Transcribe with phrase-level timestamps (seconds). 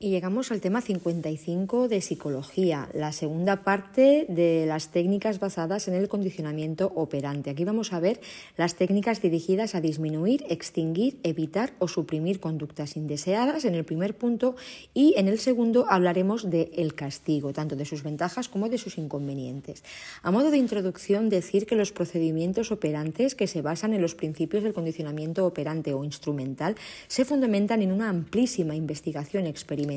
[0.00, 5.94] Y llegamos al tema 55 de psicología, la segunda parte de las técnicas basadas en
[5.94, 7.50] el condicionamiento operante.
[7.50, 8.20] Aquí vamos a ver
[8.56, 14.54] las técnicas dirigidas a disminuir, extinguir, evitar o suprimir conductas indeseadas en el primer punto
[14.94, 18.98] y en el segundo hablaremos del el castigo, tanto de sus ventajas como de sus
[18.98, 19.82] inconvenientes.
[20.22, 24.62] A modo de introducción, decir que los procedimientos operantes que se basan en los principios
[24.62, 26.76] del condicionamiento operante o instrumental
[27.08, 29.87] se fundamentan en una amplísima investigación experimental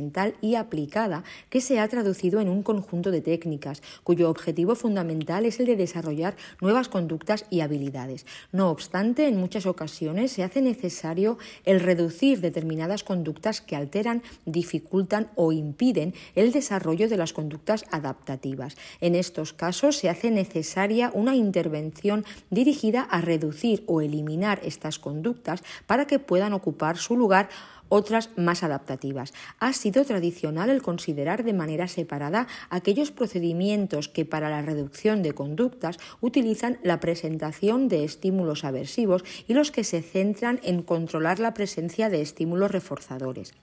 [0.42, 5.60] y aplicada que se ha traducido en un conjunto de técnicas cuyo objetivo fundamental es
[5.60, 8.26] el de desarrollar nuevas conductas y habilidades.
[8.52, 15.30] No obstante, en muchas ocasiones se hace necesario el reducir determinadas conductas que alteran, dificultan
[15.36, 18.78] o impiden el desarrollo de las conductas adaptativas.
[19.02, 25.64] En estos casos se hace necesaria una intervención dirigida a reducir o eliminar estas conductas
[25.86, 27.50] para que puedan ocupar su lugar
[27.92, 29.34] otras más adaptativas.
[29.60, 35.34] Ha sido tradicional el considerar de manera separada aquellos procedimientos que para la reducción de
[35.34, 41.54] conductas utilizan la presentación de estímulos aversivos y los que se centran en controlar la
[41.54, 43.54] presencia de estímulos reforzadores.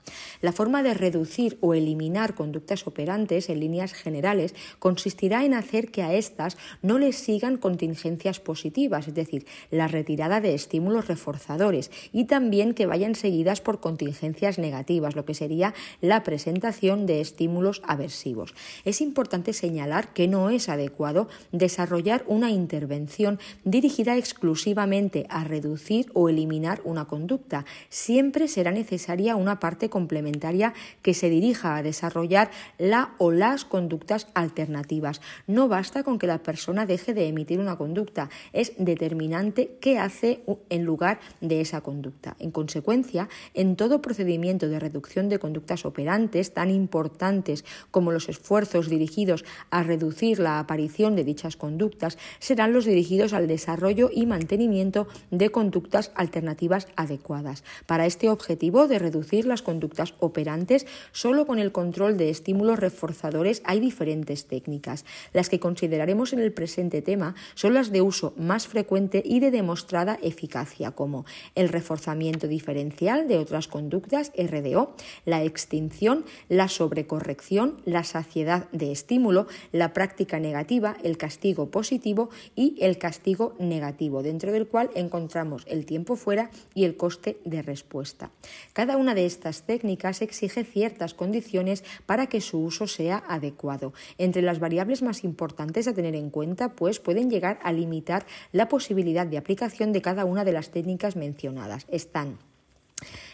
[0.43, 6.03] La forma de reducir o eliminar conductas operantes en líneas generales consistirá en hacer que
[6.03, 12.27] a estas no les sigan contingencias positivas, es decir, la retirada de estímulos reforzadores y
[12.27, 14.18] también que vayan seguidas por contingencias
[14.59, 18.55] negativas, lo que sería la presentación de estímulos aversivos.
[18.85, 26.29] Es importante señalar que no es adecuado desarrollar una intervención dirigida exclusivamente a reducir o
[26.29, 27.65] eliminar una conducta.
[27.89, 34.29] Siempre será necesaria una parte complementaria que se dirija a desarrollar la o las conductas
[34.35, 35.21] alternativas.
[35.47, 40.43] No basta con que la persona deje de emitir una conducta, es determinante qué hace
[40.69, 42.37] en lugar de esa conducta.
[42.39, 48.89] En consecuencia, en todo procedimiento de reducción de conductas operantes tan importantes como los esfuerzos
[48.89, 55.09] dirigidos a reducir la aparición de dichas conductas serán los dirigidos al desarrollo y mantenimiento
[55.31, 57.65] de conductas alternativas adecuadas.
[57.85, 63.61] Para este objetivo de reducir las conductas operantes, solo con el control de estímulos reforzadores
[63.67, 65.05] hay diferentes técnicas.
[65.35, 69.51] Las que consideraremos en el presente tema son las de uso más frecuente y de
[69.51, 74.95] demostrada eficacia, como el reforzamiento diferencial de otras conductas RDO,
[75.25, 82.77] la extinción, la sobrecorrección, la saciedad de estímulo, la práctica negativa, el castigo positivo y
[82.81, 88.31] el castigo negativo, dentro del cual encontramos el tiempo fuera y el coste de respuesta.
[88.73, 93.93] Cada una de estas técnicas exige ciertas condiciones para que su uso sea adecuado.
[94.19, 98.69] Entre las variables más importantes a tener en cuenta, pues pueden llegar a limitar la
[98.69, 101.87] posibilidad de aplicación de cada una de las técnicas mencionadas.
[101.91, 102.39] Están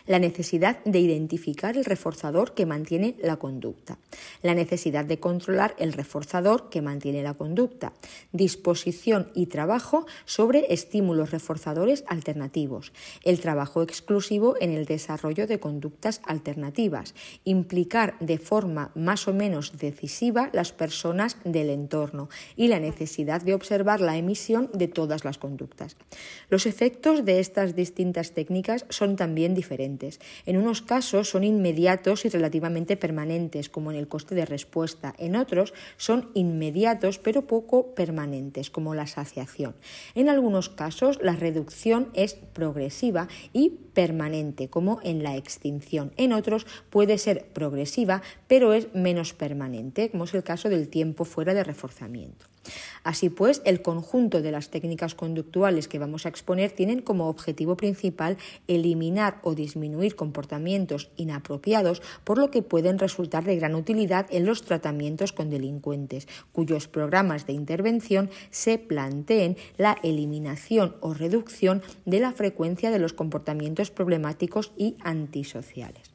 [0.06, 3.98] la necesidad de identificar el reforzador que mantiene la conducta,
[4.42, 7.94] la necesidad de controlar el reforzador que mantiene la conducta,
[8.32, 12.92] disposición y trabajo sobre estímulos reforzadores alternativos,
[13.22, 19.78] el trabajo exclusivo en el desarrollo de conductas alternativas, implicar de forma más o menos
[19.78, 25.38] decisiva las personas del entorno y la necesidad de observar la emisión de todas las
[25.38, 25.96] conductas.
[26.50, 29.93] Los efectos de estas distintas técnicas son también diferentes
[30.46, 35.14] en unos casos son inmediatos y relativamente permanentes, como en el coste de respuesta.
[35.18, 39.74] En otros son inmediatos pero poco permanentes, como la saciación.
[40.14, 46.12] En algunos casos la reducción es progresiva y permanente, como en la extinción.
[46.16, 51.24] En otros puede ser progresiva pero es menos permanente, como es el caso del tiempo
[51.24, 52.53] fuera de reforzamiento.
[53.02, 57.76] Así pues, el conjunto de las técnicas conductuales que vamos a exponer tienen como objetivo
[57.76, 58.36] principal
[58.66, 64.62] eliminar o disminuir comportamientos inapropiados, por lo que pueden resultar de gran utilidad en los
[64.62, 72.32] tratamientos con delincuentes, cuyos programas de intervención se planteen la eliminación o reducción de la
[72.32, 76.14] frecuencia de los comportamientos problemáticos y antisociales.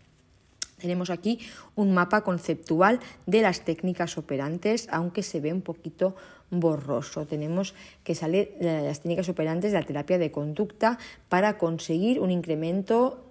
[0.79, 1.39] Tenemos aquí
[1.75, 6.15] un mapa conceptual de las técnicas operantes, aunque se ve un poquito
[6.51, 7.25] borroso.
[7.25, 10.97] Tenemos que salir las técnicas operantes de la terapia de conducta
[11.27, 13.23] para conseguir un incremento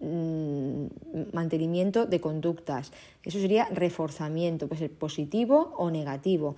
[0.00, 0.86] mm,
[1.32, 2.92] mantenimiento de conductas.
[3.24, 6.56] Eso sería reforzamiento, puede ser positivo o negativo.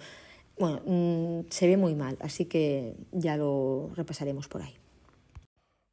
[0.58, 4.74] Bueno, mm, se ve muy mal, así que ya lo repasaremos por ahí.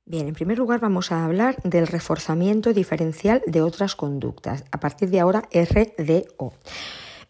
[0.06, 4.66] Bien, en primer lugar vamos a hablar del reforzamiento diferencial de otras conductas.
[4.72, 6.54] A partir de ahora, RDO.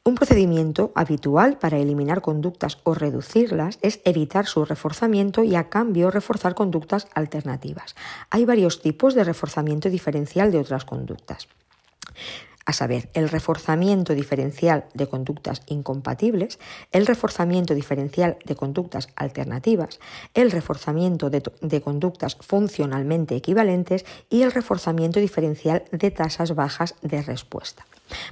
[0.03, 6.09] Un procedimiento habitual para eliminar conductas o reducirlas es evitar su reforzamiento y a cambio
[6.09, 7.95] reforzar conductas alternativas.
[8.31, 11.48] Hay varios tipos de reforzamiento diferencial de otras conductas.
[12.65, 16.57] a saber, el reforzamiento diferencial de conductas incompatibles,
[16.92, 20.00] el reforzamiento diferencial de conductas alternativas,
[20.33, 27.86] el reforzamiento de, conductas funcionalmente equivalentes y el reforzamiento diferencial de tasas bajas de respuesta.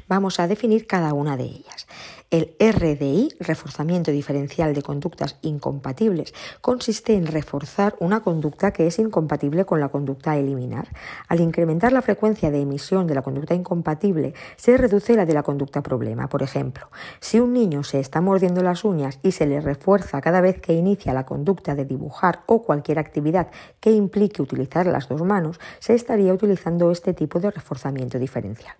[0.07, 1.87] Vamos a definir cada una de ellas.
[2.31, 9.65] El RDI, reforzamiento diferencial de conductas incompatibles, consiste en reforzar una conducta que es incompatible
[9.65, 10.89] con la conducta a eliminar.
[11.27, 15.41] Al incrementar la frecuencia de emisión de la conducta incompatible, se reduce la de la
[15.41, 16.29] conducta problema.
[16.29, 20.39] Por ejemplo, si un niño se está mordiendo las uñas y se le refuerza cada
[20.39, 23.49] vez que inicia la conducta de dibujar o cualquier actividad
[23.79, 28.75] que implique utilizar las dos manos, se estaría utilizando este tipo de reforzamiento diferencial.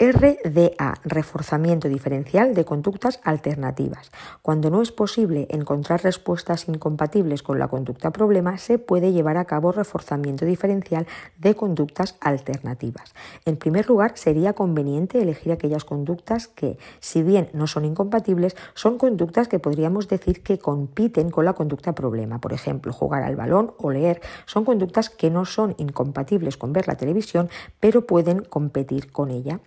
[0.00, 4.12] RDA, reforzamiento diferencial de conductas alternativas.
[4.42, 9.46] Cuando no es posible encontrar respuestas incompatibles con la conducta problema, se puede llevar a
[9.46, 11.08] cabo reforzamiento diferencial
[11.38, 13.12] de conductas alternativas.
[13.44, 18.98] En primer lugar, sería conveniente elegir aquellas conductas que, si bien no son incompatibles, son
[18.98, 22.40] conductas que podríamos decir que compiten con la conducta problema.
[22.40, 26.86] Por ejemplo, jugar al balón o leer son conductas que no son incompatibles con ver
[26.86, 27.48] la televisión,
[27.80, 29.58] pero pueden competir con ella.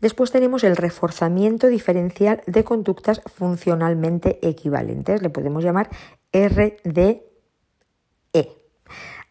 [0.00, 5.22] Después tenemos el reforzamiento diferencial de conductas funcionalmente equivalentes.
[5.22, 5.90] Le podemos llamar
[6.32, 7.24] RDE.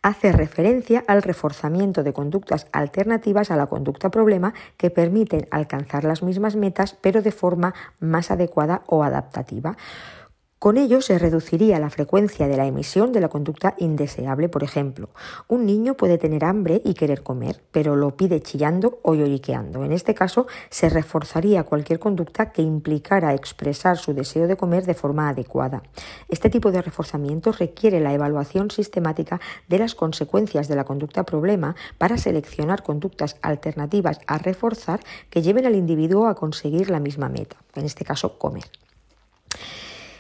[0.04, 6.24] Hace referencia al reforzamiento de conductas alternativas a la conducta problema que permiten alcanzar las
[6.24, 9.76] mismas metas pero de forma más adecuada o adaptativa.
[10.60, 14.50] Con ello se reduciría la frecuencia de la emisión de la conducta indeseable.
[14.50, 15.10] Por ejemplo,
[15.48, 19.86] un niño puede tener hambre y querer comer, pero lo pide chillando o lloriqueando.
[19.86, 24.96] En este caso, se reforzaría cualquier conducta que implicara expresar su deseo de comer de
[24.96, 25.84] forma adecuada.
[26.28, 31.76] Este tipo de reforzamiento requiere la evaluación sistemática de las consecuencias de la conducta problema
[32.00, 37.58] para seleccionar conductas alternativas a reforzar que lleven al individuo a conseguir la misma meta,
[37.76, 38.66] en este caso comer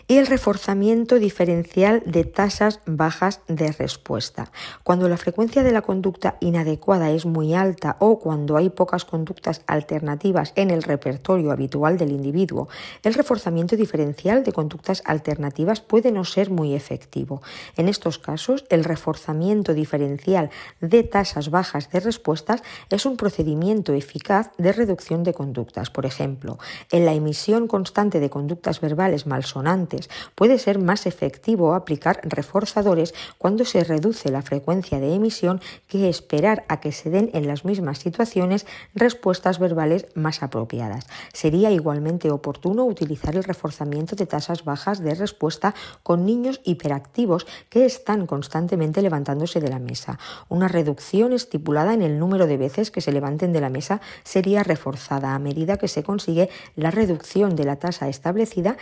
[0.09, 4.51] y el reforzamiento diferencial de tasas bajas de respuesta.
[4.83, 9.63] Cuando la frecuencia de la conducta inadecuada es muy alta o cuando hay pocas conductas
[9.67, 12.69] alternativas en el repertorio habitual del individuo,
[13.03, 17.41] el reforzamiento diferencial de conductas alternativas puede no ser muy efectivo.
[17.75, 24.51] En estos casos, el reforzamiento diferencial de tasas bajas de respuestas es un procedimiento eficaz
[24.57, 25.89] de reducción de conductas.
[25.89, 26.59] Por ejemplo,
[26.91, 29.96] en la emisión constante de conductas verbales malsonantes,
[30.35, 36.65] Puede ser más efectivo aplicar reforzadores cuando se reduce la frecuencia de emisión que esperar
[36.67, 41.07] a que se den en las mismas situaciones respuestas verbales más apropiadas.
[41.33, 45.73] Sería igualmente oportuno utilizar el reforzamiento de tasas bajas de respuesta
[46.03, 50.19] con niños hiperactivos que están constantemente levantándose de la mesa.
[50.49, 54.63] Una reducción estipulada en el número de veces que se levanten de la mesa sería
[54.63, 58.77] reforzada a medida que se consigue la reducción de la tasa establecida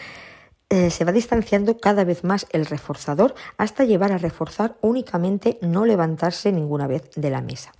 [0.70, 5.86] eh, se va distanciando cada vez más el reforzador hasta llevar a reforzar únicamente no
[5.86, 7.72] levantarse ninguna vez de la mesa.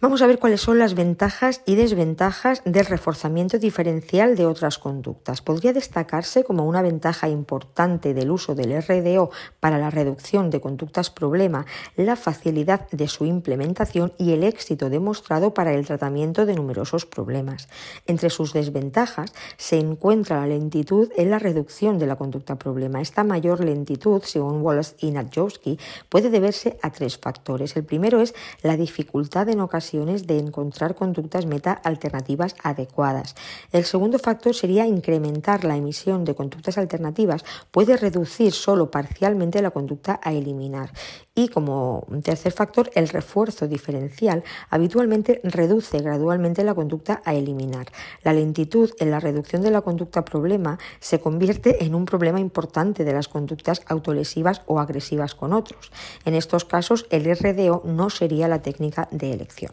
[0.00, 5.42] Vamos a ver cuáles son las ventajas y desventajas del reforzamiento diferencial de otras conductas.
[5.42, 11.10] Podría destacarse como una ventaja importante del uso del RDO para la reducción de conductas
[11.10, 11.66] problema
[11.96, 17.68] la facilidad de su implementación y el éxito demostrado para el tratamiento de numerosos problemas.
[18.06, 23.00] Entre sus desventajas se encuentra la lentitud en la reducción de la conducta problema.
[23.00, 25.76] Esta mayor lentitud, según Wallace y Nadjowski,
[26.08, 27.76] puede deberse a tres factores.
[27.76, 28.32] El primero es
[28.62, 33.34] la dificultad en ocasiones de encontrar conductas meta alternativas adecuadas.
[33.72, 37.42] El segundo factor sería incrementar la emisión de conductas alternativas.
[37.70, 40.92] Puede reducir solo parcialmente la conducta a eliminar.
[41.34, 47.86] Y como tercer factor, el refuerzo diferencial habitualmente reduce gradualmente la conducta a eliminar.
[48.24, 53.04] La lentitud en la reducción de la conducta problema se convierte en un problema importante
[53.04, 55.92] de las conductas autolesivas o agresivas con otros.
[56.26, 59.72] En estos casos, el RDO no sería la técnica de elección.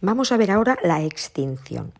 [0.00, 1.92] Vamos a ver ahora la extinción.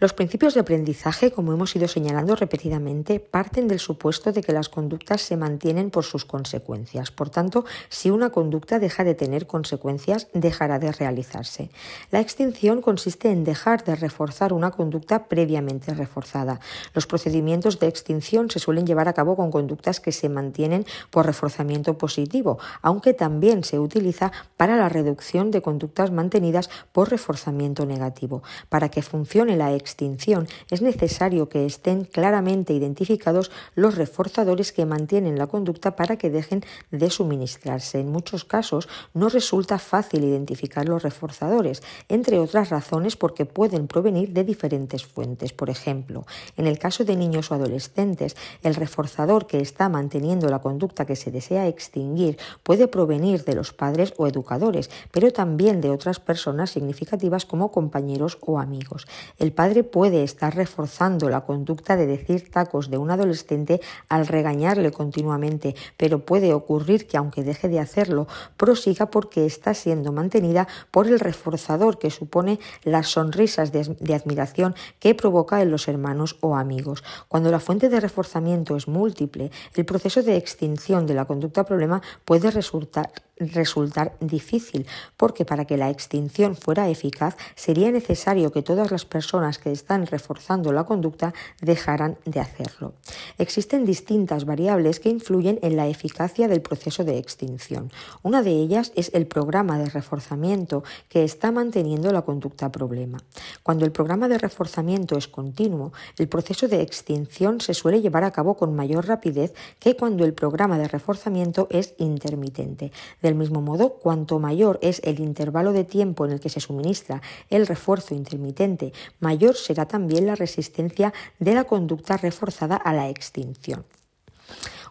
[0.00, 4.68] Los principios de aprendizaje, como hemos ido señalando repetidamente, parten del supuesto de que las
[4.68, 7.10] conductas se mantienen por sus consecuencias.
[7.10, 11.70] Por tanto, si una conducta deja de tener consecuencias, dejará de realizarse.
[12.10, 16.60] La extinción consiste en dejar de reforzar una conducta previamente reforzada.
[16.94, 21.26] Los procedimientos de extinción se suelen llevar a cabo con conductas que se mantienen por
[21.26, 28.42] reforzamiento positivo, aunque también se utiliza para la reducción de conductas mantenidas por reforzamiento negativo.
[28.68, 35.38] Para que funcione la extinción, es necesario que estén claramente identificados los reforzadores que mantienen
[35.38, 38.00] la conducta para que dejen de suministrarse.
[38.00, 44.32] En muchos casos no resulta fácil identificar los reforzadores, entre otras razones porque pueden provenir
[44.32, 45.52] de diferentes fuentes.
[45.52, 46.26] Por ejemplo,
[46.56, 51.16] en el caso de niños o adolescentes, el reforzador que está manteniendo la conducta que
[51.16, 56.70] se desea extinguir puede provenir de los padres o educadores, pero también de otras personas
[56.70, 59.06] significativas como compañeros o amigos.
[59.38, 64.90] El padre puede estar reforzando la conducta de decir tacos de un adolescente al regañarle
[64.90, 68.26] continuamente, pero puede ocurrir que aunque deje de hacerlo,
[68.56, 74.74] prosiga porque está siendo mantenida por el reforzador que supone las sonrisas de, de admiración
[74.98, 77.04] que provoca en los hermanos o amigos.
[77.28, 82.02] Cuando la fuente de reforzamiento es múltiple, el proceso de extinción de la conducta problema
[82.24, 88.90] puede resultar resultar difícil, porque para que la extinción fuera eficaz sería necesario que todas
[88.90, 92.94] las personas que están reforzando la conducta dejaran de hacerlo.
[93.38, 97.90] Existen distintas variables que influyen en la eficacia del proceso de extinción.
[98.22, 103.18] Una de ellas es el programa de reforzamiento que está manteniendo la conducta problema.
[103.62, 108.32] Cuando el programa de reforzamiento es continuo, el proceso de extinción se suele llevar a
[108.32, 112.92] cabo con mayor rapidez que cuando el programa de reforzamiento es intermitente.
[113.28, 117.20] Del mismo modo, cuanto mayor es el intervalo de tiempo en el que se suministra
[117.50, 123.84] el refuerzo intermitente, mayor será también la resistencia de la conducta reforzada a la extinción.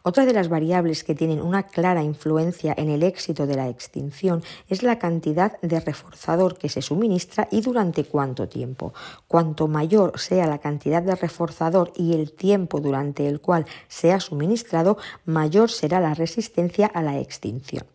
[0.03, 4.41] Otra de las variables que tienen una clara influencia en el éxito de la extinción
[4.69, 8.93] es la cantidad de reforzador que se suministra y durante cuánto tiempo.
[9.27, 14.19] Cuanto mayor sea la cantidad de reforzador y el tiempo durante el cual se ha
[14.19, 17.85] suministrado, mayor será la resistencia a la extinción.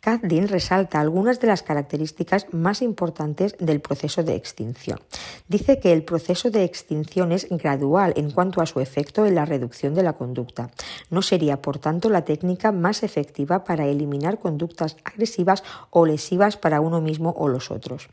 [0.00, 4.98] Kathdin resalta algunas de las características más importantes del proceso de extinción.
[5.46, 9.44] Dice que el proceso de extinción es gradual en cuanto a su efecto en la
[9.44, 10.70] reducción de la conducta.
[11.10, 16.80] No sería, por tanto, la técnica más efectiva para eliminar conductas agresivas o lesivas para
[16.80, 18.08] uno mismo o los otros.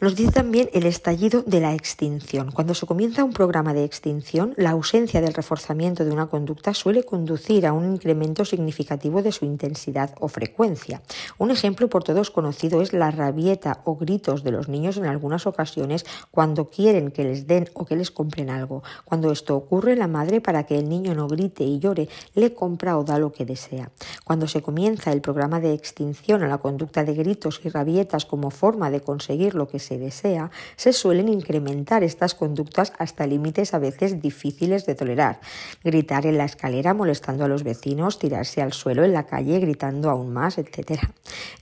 [0.00, 2.52] Nos dice también el estallido de la extinción.
[2.52, 7.02] Cuando se comienza un programa de extinción, la ausencia del reforzamiento de una conducta suele
[7.02, 11.02] conducir a un incremento significativo de su intensidad o frecuencia.
[11.36, 15.48] Un ejemplo por todos conocido es la rabieta o gritos de los niños en algunas
[15.48, 18.84] ocasiones cuando quieren que les den o que les compren algo.
[19.04, 22.98] Cuando esto ocurre, la madre, para que el niño no grite y llore, le compra
[22.98, 23.90] o da lo que desea.
[24.22, 28.52] Cuando se comienza el programa de extinción a la conducta de gritos y rabietas como
[28.52, 33.78] forma de conseguir lo que se desea, se suelen incrementar estas conductas hasta límites a
[33.78, 35.40] veces difíciles de tolerar.
[35.82, 40.10] Gritar en la escalera molestando a los vecinos, tirarse al suelo en la calle gritando
[40.10, 41.00] aún más, etc.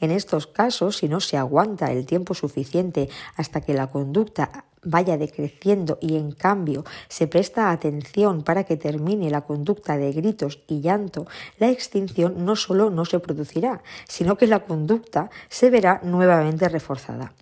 [0.00, 5.16] En estos casos, si no se aguanta el tiempo suficiente hasta que la conducta vaya
[5.18, 10.80] decreciendo y en cambio se presta atención para que termine la conducta de gritos y
[10.80, 11.26] llanto,
[11.58, 17.32] la extinción no solo no se producirá, sino que la conducta se verá nuevamente reforzada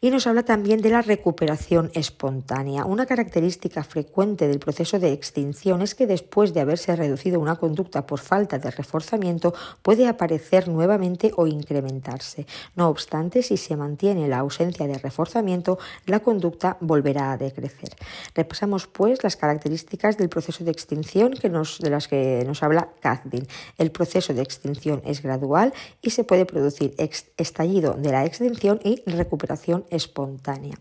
[0.00, 2.84] y nos habla también de la recuperación espontánea.
[2.84, 8.06] Una característica frecuente del proceso de extinción es que después de haberse reducido una conducta
[8.06, 12.46] por falta de reforzamiento puede aparecer nuevamente o incrementarse.
[12.76, 17.90] No obstante, si se mantiene la ausencia de reforzamiento, la conducta volverá a decrecer.
[18.34, 22.90] Repasamos pues las características del proceso de extinción que nos, de las que nos habla
[23.00, 23.46] Kathdin.
[23.78, 26.94] El proceso de extinción es gradual y se puede producir
[27.36, 30.78] estallido de la extinción y recuperación espontánea.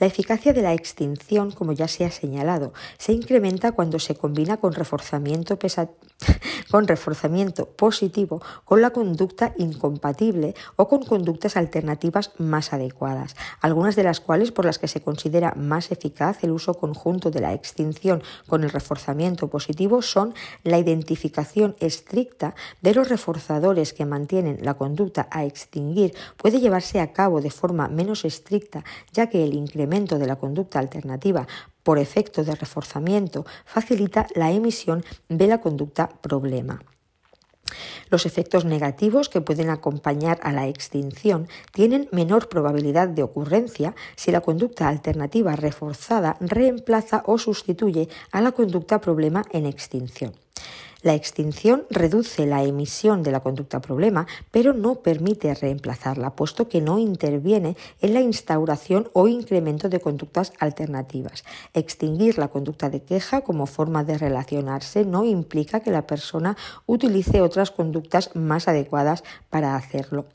[0.00, 4.56] La eficacia de la extinción, como ya se ha señalado, se incrementa cuando se combina
[4.56, 5.58] con reforzamiento,
[6.70, 14.04] con reforzamiento positivo con la conducta incompatible o con conductas alternativas más adecuadas, algunas de
[14.04, 18.22] las cuales por las que se considera más eficaz el uso conjunto de la extinción
[18.46, 25.28] con el reforzamiento positivo son la identificación estricta de los reforzadores que mantienen la conducta
[25.30, 30.18] a extinguir puede llevarse a cabo de forma menos estricta estricta, ya que el incremento
[30.18, 31.46] de la conducta alternativa
[31.82, 36.82] por efecto de reforzamiento facilita la emisión de la conducta problema.
[38.10, 44.32] Los efectos negativos que pueden acompañar a la extinción tienen menor probabilidad de ocurrencia si
[44.32, 50.32] la conducta alternativa reforzada reemplaza o sustituye a la conducta problema en extinción.
[51.02, 56.82] La extinción reduce la emisión de la conducta problema, pero no permite reemplazarla, puesto que
[56.82, 61.44] no interviene en la instauración o incremento de conductas alternativas.
[61.72, 67.40] Extinguir la conducta de queja como forma de relacionarse no implica que la persona utilice
[67.40, 70.26] otras conductas más adecuadas para hacerlo.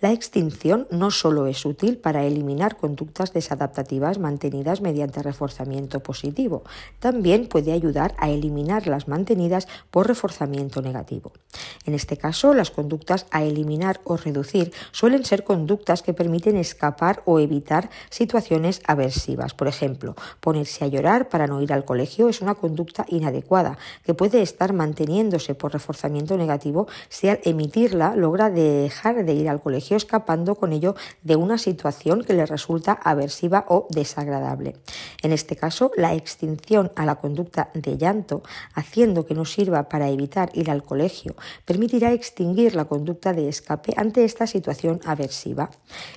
[0.00, 6.62] La extinción no solo es útil para eliminar conductas desadaptativas mantenidas mediante reforzamiento positivo,
[6.98, 11.32] también puede ayudar a eliminar las mantenidas por reforzamiento negativo.
[11.84, 17.22] En este caso, las conductas a eliminar o reducir suelen ser conductas que permiten escapar
[17.26, 19.54] o evitar situaciones aversivas.
[19.54, 24.14] Por ejemplo, ponerse a llorar para no ir al colegio es una conducta inadecuada que
[24.14, 29.96] puede estar manteniéndose por reforzamiento negativo si al emitirla logra dejar de ir al colegio
[29.96, 34.76] escapando con ello de una situación que le resulta aversiva o desagradable.
[35.22, 38.42] En este caso, la extinción a la conducta de llanto,
[38.74, 41.34] haciendo que no sirva para evitar ir al colegio,
[41.64, 45.70] permitirá extinguir la conducta de escape ante esta situación aversiva.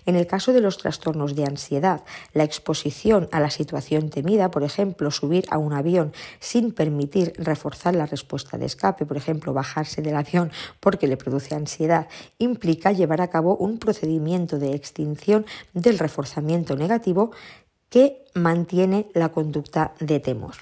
[0.05, 2.03] En el caso de los trastornos de ansiedad,
[2.33, 7.95] la exposición a la situación temida, por ejemplo, subir a un avión sin permitir reforzar
[7.95, 13.21] la respuesta de escape, por ejemplo, bajarse del avión porque le produce ansiedad, implica llevar
[13.21, 17.31] a cabo un procedimiento de extinción del reforzamiento negativo
[17.89, 20.55] que mantiene la conducta de temor.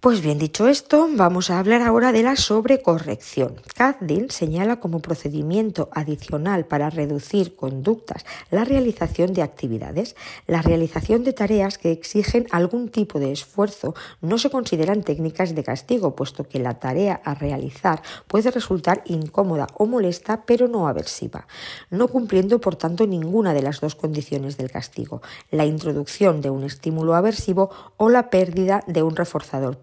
[0.00, 3.56] Pues bien, dicho esto, vamos a hablar ahora de la sobrecorrección.
[3.74, 10.14] Kazdin señala como procedimiento adicional para reducir conductas la realización de actividades.
[10.46, 15.64] La realización de tareas que exigen algún tipo de esfuerzo no se consideran técnicas de
[15.64, 21.48] castigo, puesto que la tarea a realizar puede resultar incómoda o molesta, pero no aversiva,
[21.90, 26.62] no cumpliendo por tanto ninguna de las dos condiciones del castigo, la introducción de un
[26.62, 29.76] estímulo aversivo o la pérdida de un reforzador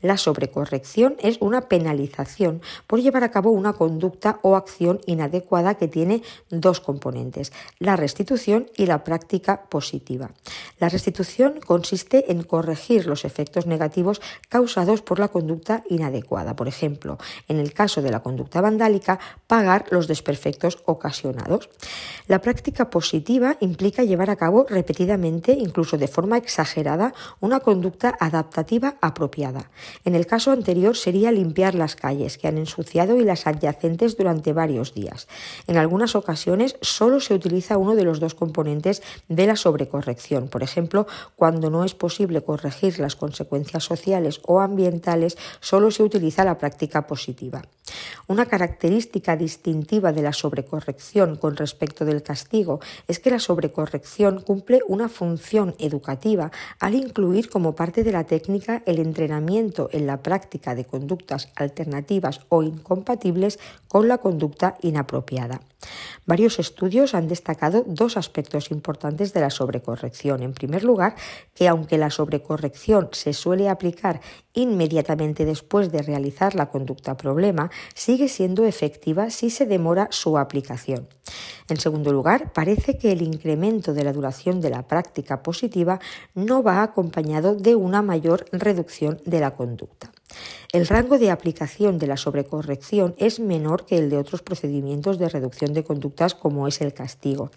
[0.00, 5.88] La sobrecorrección es una penalización por llevar a cabo una conducta o acción inadecuada que
[5.88, 10.30] tiene dos componentes, la restitución y la práctica positiva.
[10.78, 16.56] La restitución consiste en corregir los efectos negativos causados por la conducta inadecuada.
[16.56, 17.18] Por ejemplo,
[17.48, 21.68] en el caso de la conducta vandálica, pagar los desperfectos ocasionados.
[22.26, 28.93] La práctica positiva implica llevar a cabo repetidamente, incluso de forma exagerada, una conducta adaptativa
[29.00, 29.70] apropiada.
[30.04, 34.52] En el caso anterior sería limpiar las calles que han ensuciado y las adyacentes durante
[34.52, 35.28] varios días.
[35.66, 40.48] En algunas ocasiones solo se utiliza uno de los dos componentes de la sobrecorrección.
[40.48, 46.44] Por ejemplo, cuando no es posible corregir las consecuencias sociales o ambientales, solo se utiliza
[46.44, 47.62] la práctica positiva.
[48.26, 54.80] Una característica distintiva de la sobrecorrección con respecto del castigo es que la sobrecorrección cumple
[54.88, 60.74] una función educativa al incluir como parte de la técnica el entrenamiento en la práctica
[60.74, 65.60] de conductas alternativas o incompatibles con la conducta inapropiada.
[66.26, 70.42] Varios estudios han destacado dos aspectos importantes de la sobrecorrección.
[70.42, 71.14] En primer lugar,
[71.54, 74.20] que aunque la sobrecorrección se suele aplicar
[74.54, 81.08] inmediatamente después de realizar la conducta problema, sigue siendo efectiva si se demora su aplicación.
[81.68, 85.98] En segundo lugar, parece que el incremento de la duración de la práctica positiva
[86.34, 90.12] no va acompañado de una mayor reducción de la conducta.
[90.72, 95.28] El rango de aplicación de la sobrecorrección es menor que el de otros procedimientos de
[95.28, 97.52] reducción de conductas como es el castigo.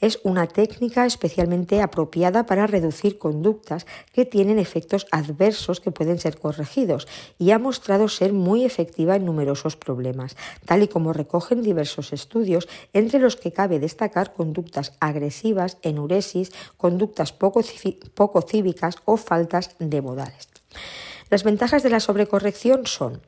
[0.00, 6.38] Es una técnica especialmente apropiada para reducir conductas que tienen efectos adversos que pueden ser
[6.38, 12.12] corregidos y ha mostrado ser muy efectiva en numerosos problemas, tal y como recogen diversos
[12.12, 17.62] estudios, entre los que cabe destacar conductas agresivas, enuresis, conductas poco,
[18.14, 20.48] poco cívicas o faltas de modales.
[21.32, 23.22] Las ventajas de la sobrecorrección son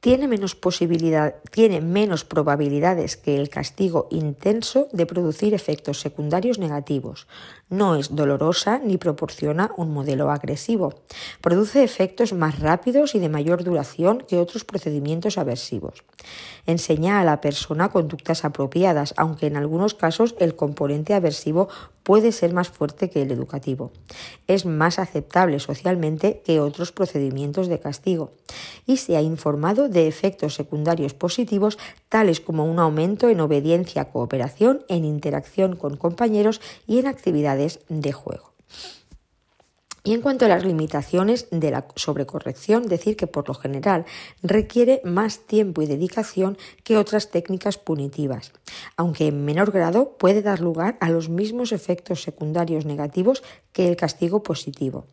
[0.00, 7.26] tiene menos, posibilidad, tiene menos probabilidades que el castigo intenso de producir efectos secundarios negativos.
[7.70, 10.92] No es dolorosa ni proporciona un modelo agresivo.
[11.40, 16.02] Produce efectos más rápidos y de mayor duración que otros procedimientos aversivos.
[16.66, 21.68] Enseña a la persona conductas apropiadas, aunque en algunos casos el componente aversivo
[22.02, 23.92] puede ser más fuerte que el educativo.
[24.48, 28.32] Es más aceptable socialmente que otros procedimientos de castigo
[28.84, 31.78] y se ha informado de efectos secundarios positivos
[32.08, 38.12] tales como un aumento en obediencia, cooperación, en interacción con compañeros y en actividades de
[38.12, 38.50] juego.
[40.02, 44.06] Y en cuanto a las limitaciones de la sobrecorrección, decir que por lo general
[44.42, 48.52] requiere más tiempo y dedicación que otras técnicas punitivas,
[48.96, 53.42] aunque en menor grado puede dar lugar a los mismos efectos secundarios negativos
[53.72, 55.06] que el castigo positivo.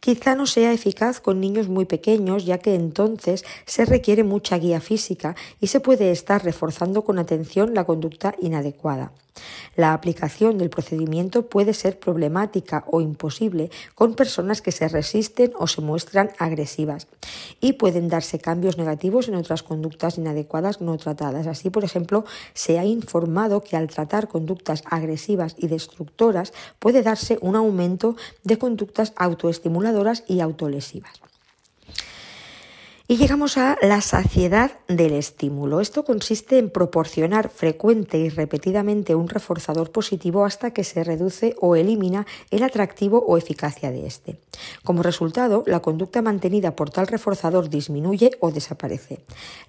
[0.00, 4.80] Quizá no sea eficaz con niños muy pequeños, ya que entonces se requiere mucha guía
[4.80, 9.12] física y se puede estar reforzando con atención la conducta inadecuada.
[9.76, 15.66] La aplicación del procedimiento puede ser problemática o imposible con personas que se resisten o
[15.66, 17.06] se muestran agresivas
[17.60, 21.46] y pueden darse cambios negativos en otras conductas inadecuadas no tratadas.
[21.46, 27.38] Así, por ejemplo, se ha informado que al tratar conductas agresivas y destructoras puede darse
[27.40, 29.89] un aumento de conductas autoestimuladoras
[30.28, 31.20] y autolesivas.
[33.10, 35.80] Y llegamos a la saciedad del estímulo.
[35.80, 41.74] Esto consiste en proporcionar frecuente y repetidamente un reforzador positivo hasta que se reduce o
[41.74, 44.38] elimina el atractivo o eficacia de este.
[44.84, 49.18] Como resultado, la conducta mantenida por tal reforzador disminuye o desaparece.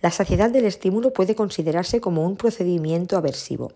[0.03, 3.71] La saciedad del estímulo puede considerarse como un procedimiento aversivo.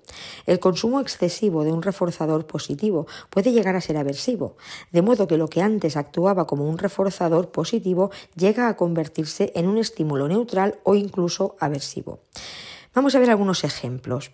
[0.46, 4.58] El consumo excesivo de un reforzador positivo puede llegar a ser aversivo,
[4.92, 9.68] de modo que lo que antes actuaba como un reforzador positivo llega a convertirse en
[9.68, 12.20] un estímulo neutral o incluso aversivo.
[12.94, 14.32] Vamos a ver algunos ejemplos.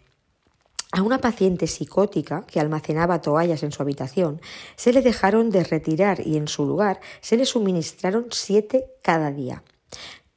[0.91, 4.41] A una paciente psicótica que almacenaba toallas en su habitación
[4.75, 9.63] se le dejaron de retirar y en su lugar se le suministraron siete cada día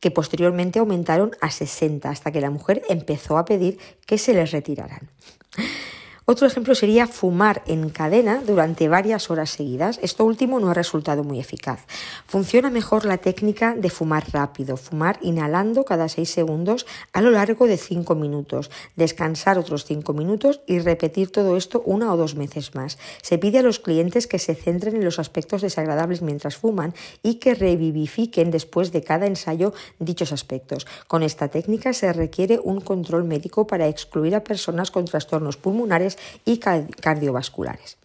[0.04, 4.50] que posteriormente aumentaron a 60 hasta que la mujer empezó a pedir que se les
[4.50, 5.10] retiraran.
[6.26, 9.98] Otro ejemplo sería fumar en cadena durante varias horas seguidas.
[10.00, 11.84] Esto último no ha resultado muy eficaz.
[12.26, 17.66] Funciona mejor la técnica de fumar rápido, fumar inhalando cada 6 segundos a lo largo
[17.66, 22.74] de 5 minutos, descansar otros 5 minutos y repetir todo esto una o dos veces
[22.74, 22.96] más.
[23.20, 27.34] Se pide a los clientes que se centren en los aspectos desagradables mientras fuman y
[27.34, 30.86] que revivifiquen después de cada ensayo dichos aspectos.
[31.06, 36.13] Con esta técnica se requiere un control médico para excluir a personas con trastornos pulmonares
[36.44, 37.96] y cardiovasculares.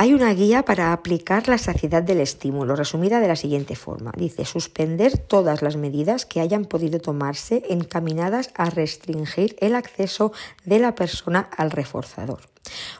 [0.00, 4.12] Hay una guía para aplicar la saciedad del estímulo, resumida de la siguiente forma.
[4.16, 10.30] Dice, suspender todas las medidas que hayan podido tomarse encaminadas a restringir el acceso
[10.64, 12.42] de la persona al reforzador.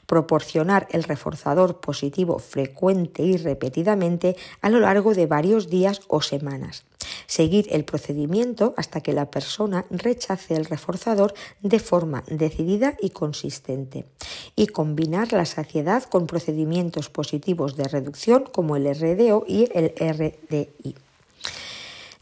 [0.07, 6.85] Proporcionar el reforzador positivo frecuente y repetidamente a lo largo de varios días o semanas.
[7.27, 14.07] Seguir el procedimiento hasta que la persona rechace el reforzador de forma decidida y consistente.
[14.57, 20.95] Y combinar la saciedad con procedimientos positivos de reducción como el RDO y el RDI.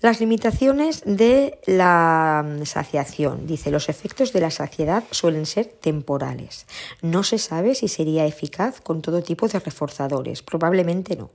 [0.03, 3.47] Las limitaciones de la saciación.
[3.47, 6.67] Dice, los efectos de la saciedad suelen ser temporales.
[7.01, 10.43] No se sabe si sería eficaz con todo tipo de reforzadores.
[10.43, 11.31] Probablemente no.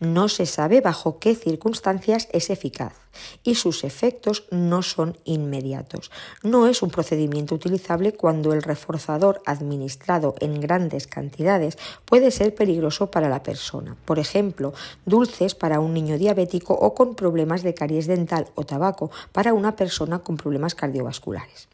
[0.00, 2.94] No se sabe bajo qué circunstancias es eficaz
[3.42, 6.10] y sus efectos no son inmediatos.
[6.42, 13.10] No es un procedimiento utilizable cuando el reforzador administrado en grandes cantidades puede ser peligroso
[13.10, 13.96] para la persona.
[14.04, 14.72] Por ejemplo,
[15.04, 19.76] dulces para un niño diabético o con problemas de caries dental o tabaco para una
[19.76, 21.68] persona con problemas cardiovasculares.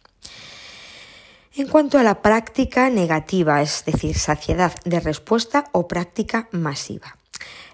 [1.54, 7.16] En cuanto a la práctica negativa, es decir, saciedad de respuesta o práctica masiva.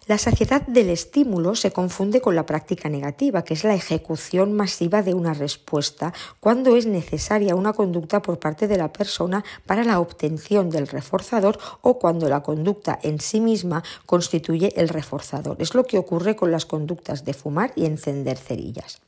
[0.09, 5.01] La saciedad del estímulo se confunde con la práctica negativa, que es la ejecución masiva
[5.01, 10.01] de una respuesta cuando es necesaria una conducta por parte de la persona para la
[10.01, 15.59] obtención del reforzador o cuando la conducta en sí misma constituye el reforzador.
[15.61, 19.01] Es lo que ocurre con las conductas de fumar y encender cerillas.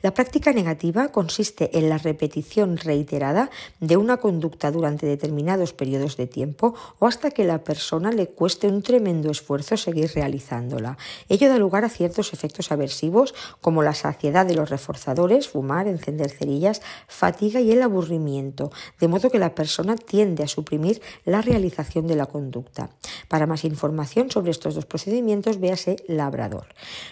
[0.00, 3.50] La práctica negativa consiste en la repetición reiterada
[3.80, 8.68] de una conducta durante determinados periodos de tiempo o hasta que la persona le cueste
[8.68, 10.96] un tremendo esfuerzo seguir realizando realizándola.
[11.28, 16.30] Ello da lugar a ciertos efectos aversivos como la saciedad de los reforzadores, fumar, encender
[16.30, 22.06] cerillas, fatiga y el aburrimiento, de modo que la persona tiende a suprimir la realización
[22.06, 22.90] de la conducta.
[23.28, 26.66] Para más información sobre estos dos procedimientos, véase Labrador.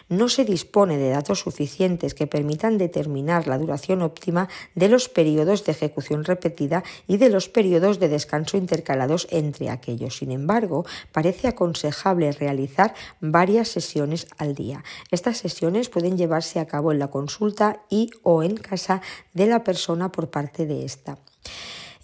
[0.09, 5.65] No se dispone de datos suficientes que permitan determinar la duración óptima de los periodos
[5.65, 10.19] de ejecución repetida y de los periodos de descanso intercalados entre aquellos.
[10.19, 14.85] Sin embargo, parece aconsejable realizar varias sesiones al día.
[15.11, 19.01] Estas sesiones pueden llevarse a cabo en la consulta y o en casa
[19.35, 21.19] de la persona por parte de esta.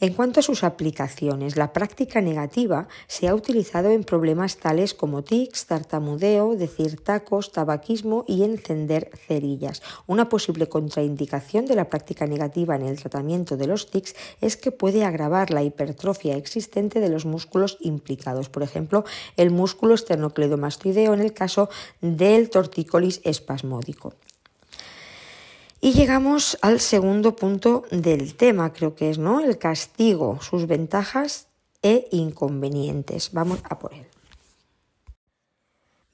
[0.00, 5.22] En cuanto a sus aplicaciones, la práctica negativa se ha utilizado en problemas tales como
[5.22, 9.82] tics, tartamudeo, decir tacos, tabaquismo y encender cerillas.
[10.08, 14.72] Una posible contraindicación de la práctica negativa en el tratamiento de los tics es que
[14.72, 19.04] puede agravar la hipertrofia existente de los músculos implicados, por ejemplo,
[19.36, 21.68] el músculo esternocleidomastoideo en el caso
[22.00, 24.14] del tortícolis espasmódico.
[25.84, 29.40] Y llegamos al segundo punto del tema, creo que es, ¿no?
[29.40, 31.48] El castigo, sus ventajas
[31.82, 33.32] e inconvenientes.
[33.34, 34.06] Vamos a por él.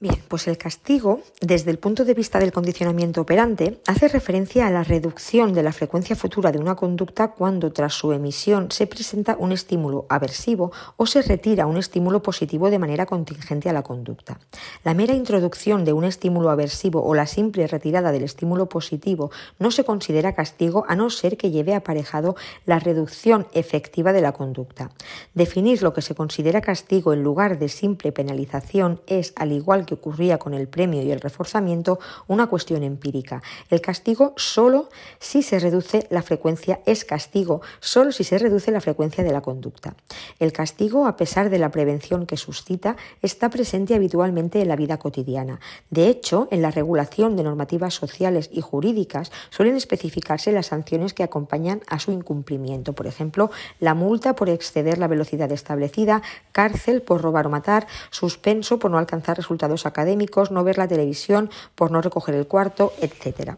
[0.01, 4.71] Bien, pues el castigo, desde el punto de vista del condicionamiento operante, hace referencia a
[4.71, 9.35] la reducción de la frecuencia futura de una conducta cuando tras su emisión se presenta
[9.37, 14.39] un estímulo aversivo o se retira un estímulo positivo de manera contingente a la conducta.
[14.83, 19.69] La mera introducción de un estímulo aversivo o la simple retirada del estímulo positivo no
[19.69, 22.35] se considera castigo a no ser que lleve aparejado
[22.65, 24.89] la reducción efectiva de la conducta.
[25.35, 29.90] Definir lo que se considera castigo en lugar de simple penalización es, al igual que
[29.95, 33.41] ocurría con el premio y el reforzamiento, una cuestión empírica.
[33.69, 38.81] El castigo solo si se reduce la frecuencia es castigo, solo si se reduce la
[38.81, 39.95] frecuencia de la conducta.
[40.39, 44.97] El castigo, a pesar de la prevención que suscita, está presente habitualmente en la vida
[44.97, 45.59] cotidiana.
[45.89, 51.23] De hecho, en la regulación de normativas sociales y jurídicas suelen especificarse las sanciones que
[51.23, 52.93] acompañan a su incumplimiento.
[52.93, 58.79] Por ejemplo, la multa por exceder la velocidad establecida, cárcel por robar o matar, suspenso
[58.79, 63.57] por no alcanzar resultados académicos, no ver la televisión por no recoger el cuarto, etcétera.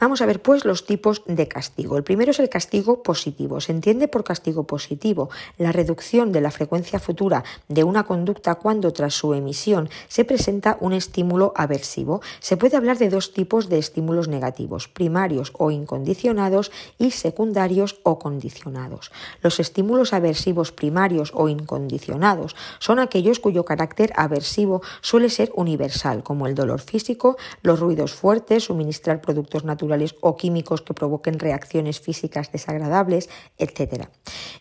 [0.00, 1.98] Vamos a ver pues los tipos de castigo.
[1.98, 3.60] El primero es el castigo positivo.
[3.60, 8.94] Se entiende por castigo positivo la reducción de la frecuencia futura de una conducta cuando
[8.94, 12.22] tras su emisión se presenta un estímulo aversivo.
[12.38, 18.18] Se puede hablar de dos tipos de estímulos negativos, primarios o incondicionados y secundarios o
[18.18, 19.12] condicionados.
[19.42, 26.46] Los estímulos aversivos primarios o incondicionados son aquellos cuyo carácter aversivo suele ser universal, como
[26.46, 29.89] el dolor físico, los ruidos fuertes, suministrar productos naturales
[30.20, 34.08] o químicos que provoquen reacciones físicas desagradables, etc.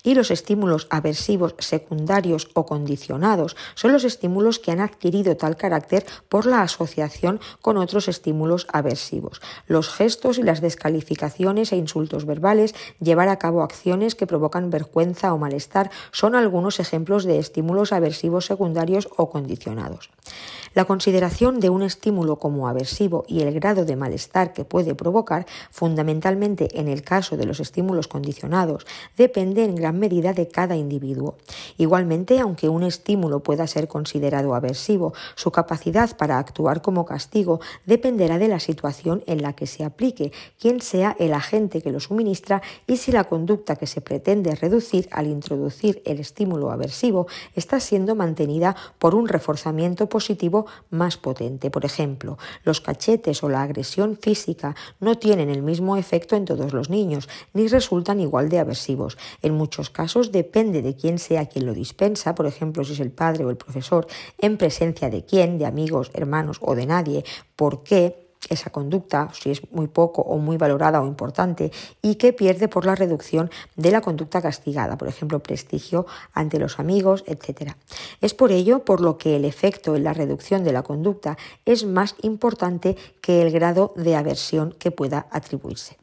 [0.03, 6.05] Y los estímulos aversivos secundarios o condicionados son los estímulos que han adquirido tal carácter
[6.29, 9.41] por la asociación con otros estímulos aversivos.
[9.67, 15.33] Los gestos y las descalificaciones e insultos verbales, llevar a cabo acciones que provocan vergüenza
[15.33, 20.09] o malestar son algunos ejemplos de estímulos aversivos secundarios o condicionados.
[20.75, 25.45] La consideración de un estímulo como aversivo y el grado de malestar que puede provocar,
[25.71, 28.85] fundamentalmente en el caso de los estímulos condicionados,
[29.17, 31.35] depende en gran medida de cada individuo.
[31.77, 38.37] Igualmente, aunque un estímulo pueda ser considerado aversivo, su capacidad para actuar como castigo dependerá
[38.37, 42.61] de la situación en la que se aplique, quién sea el agente que lo suministra
[42.85, 48.15] y si la conducta que se pretende reducir al introducir el estímulo aversivo está siendo
[48.15, 50.58] mantenida por un reforzamiento positivo
[50.89, 51.69] más potente.
[51.69, 56.73] Por ejemplo, los cachetes o la agresión física no tienen el mismo efecto en todos
[56.73, 59.17] los niños, ni resultan igual de aversivos.
[59.41, 63.11] En muchos casos depende de quién sea quien lo dispensa, por ejemplo, si es el
[63.11, 67.23] padre o el profesor, en presencia de quién, de amigos, hermanos o de nadie,
[67.55, 71.71] por qué esa conducta, si es muy poco o muy valorada o importante,
[72.01, 76.79] y que pierde por la reducción de la conducta castigada, por ejemplo, prestigio ante los
[76.79, 77.73] amigos, etc.
[78.21, 81.85] Es por ello por lo que el efecto en la reducción de la conducta es
[81.85, 85.97] más importante que el grado de aversión que pueda atribuirse.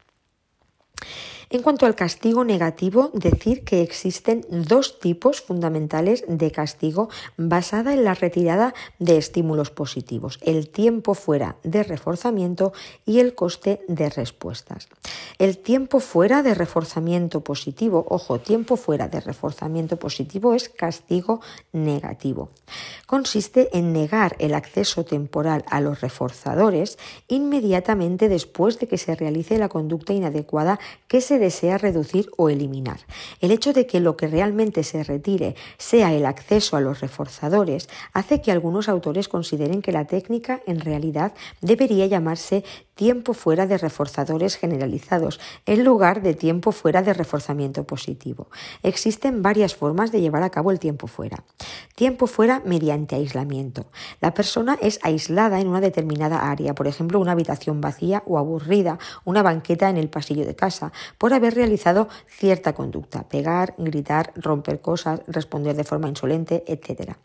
[1.48, 8.02] En cuanto al castigo negativo, decir que existen dos tipos fundamentales de castigo basada en
[8.02, 12.72] la retirada de estímulos positivos, el tiempo fuera de reforzamiento
[13.04, 14.88] y el coste de respuestas.
[15.38, 21.40] El tiempo fuera de reforzamiento positivo, ojo, tiempo fuera de reforzamiento positivo es castigo
[21.72, 22.50] negativo.
[23.06, 29.58] Consiste en negar el acceso temporal a los reforzadores inmediatamente después de que se realice
[29.58, 33.00] la conducta inadecuada que se desea reducir o eliminar.
[33.42, 37.90] El hecho de que lo que realmente se retire sea el acceso a los reforzadores
[38.14, 43.76] hace que algunos autores consideren que la técnica en realidad debería llamarse tiempo fuera de
[43.76, 48.48] reforzadores generalizados en lugar de tiempo fuera de reforzamiento positivo.
[48.82, 51.44] Existen varias formas de llevar a cabo el tiempo fuera.
[51.94, 53.84] Tiempo fuera mediante aislamiento.
[54.22, 58.98] La persona es aislada en una determinada área, por ejemplo, una habitación vacía o aburrida,
[59.26, 60.92] una banqueta en el pasillo de casa,
[61.26, 67.16] por haber realizado cierta conducta, pegar, gritar, romper cosas, responder de forma insolente, etc.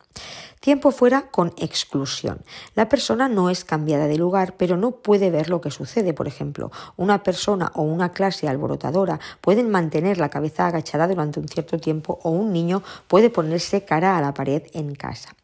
[0.59, 2.39] Tiempo fuera con exclusión.
[2.73, 6.15] La persona no es cambiada de lugar, pero no puede ver lo que sucede.
[6.15, 11.47] Por ejemplo, una persona o una clase alborotadora pueden mantener la cabeza agachada durante un
[11.47, 15.35] cierto tiempo o un niño puede ponerse cara a la pared en casa.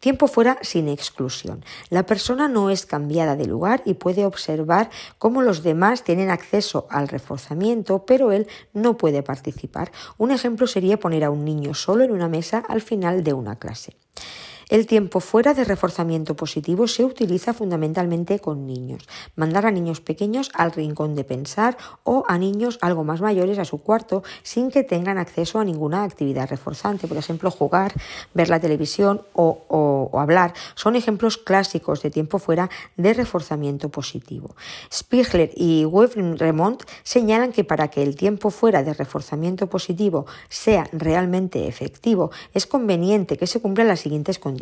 [0.00, 1.64] Tiempo fuera sin exclusión.
[1.90, 6.86] La persona no es cambiada de lugar y puede observar cómo los demás tienen acceso
[6.90, 9.90] al reforzamiento, pero él no puede participar.
[10.16, 13.56] Un ejemplo sería poner a un niño solo en una mesa al final de una
[13.56, 13.96] clase.
[14.68, 19.08] El tiempo fuera de reforzamiento positivo se utiliza fundamentalmente con niños.
[19.34, 23.64] Mandar a niños pequeños al rincón de pensar o a niños algo más mayores a
[23.64, 27.08] su cuarto sin que tengan acceso a ninguna actividad reforzante.
[27.08, 27.94] Por ejemplo, jugar,
[28.34, 34.54] ver la televisión o, hablar son ejemplos clásicos de tiempo fuera de reforzamiento positivo.
[34.92, 35.86] Spiegler y
[36.36, 42.66] Remont señalan que para que el tiempo fuera de reforzamiento positivo sea realmente efectivo, es
[42.66, 44.57] conveniente que se cumplan las siguientes condiciones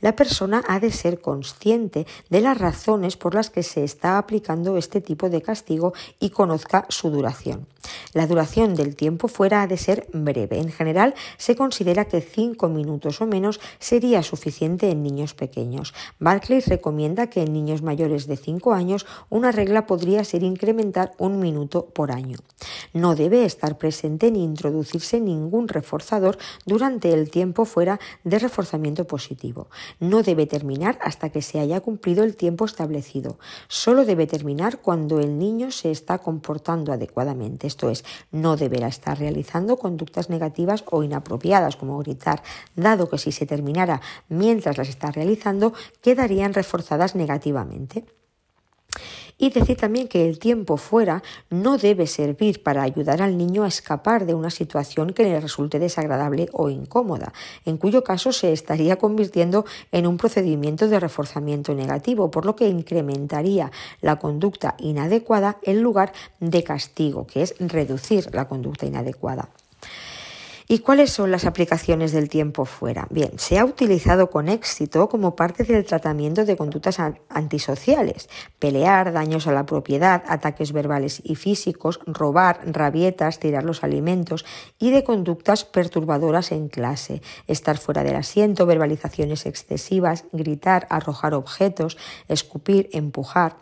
[0.00, 4.76] la persona ha de ser consciente de las razones por las que se está aplicando
[4.76, 7.66] este tipo de castigo y conozca su duración.
[8.14, 10.58] La duración del tiempo fuera ha de ser breve.
[10.58, 15.94] En general, se considera que cinco minutos o menos sería suficiente en niños pequeños.
[16.18, 21.40] Barclay recomienda que en niños mayores de 5 años una regla podría ser incrementar un
[21.40, 22.38] minuto por año.
[22.92, 29.68] No debe estar presente ni introducirse ningún reforzador durante el tiempo fuera de reforzamiento positivo.
[30.00, 33.38] No debe terminar hasta que se haya cumplido el tiempo establecido.
[33.68, 39.18] Solo debe terminar cuando el niño se está comportando adecuadamente, esto es, no deberá estar
[39.18, 42.42] realizando conductas negativas o inapropiadas como gritar,
[42.76, 48.04] dado que si se terminara mientras las está realizando, quedarían reforzadas negativamente.
[49.38, 53.68] Y decir también que el tiempo fuera no debe servir para ayudar al niño a
[53.68, 57.32] escapar de una situación que le resulte desagradable o incómoda,
[57.64, 62.68] en cuyo caso se estaría convirtiendo en un procedimiento de reforzamiento negativo, por lo que
[62.68, 69.48] incrementaría la conducta inadecuada en lugar de castigo, que es reducir la conducta inadecuada.
[70.72, 73.06] ¿Y cuáles son las aplicaciones del tiempo fuera?
[73.10, 79.46] Bien, se ha utilizado con éxito como parte del tratamiento de conductas antisociales, pelear, daños
[79.46, 84.46] a la propiedad, ataques verbales y físicos, robar, rabietas, tirar los alimentos
[84.78, 91.98] y de conductas perturbadoras en clase, estar fuera del asiento, verbalizaciones excesivas, gritar, arrojar objetos,
[92.28, 93.56] escupir, empujar.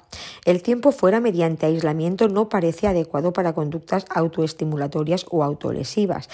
[0.45, 6.29] El tiempo fuera mediante aislamiento no parece adecuado para conductas autoestimulatorias o autolesivas,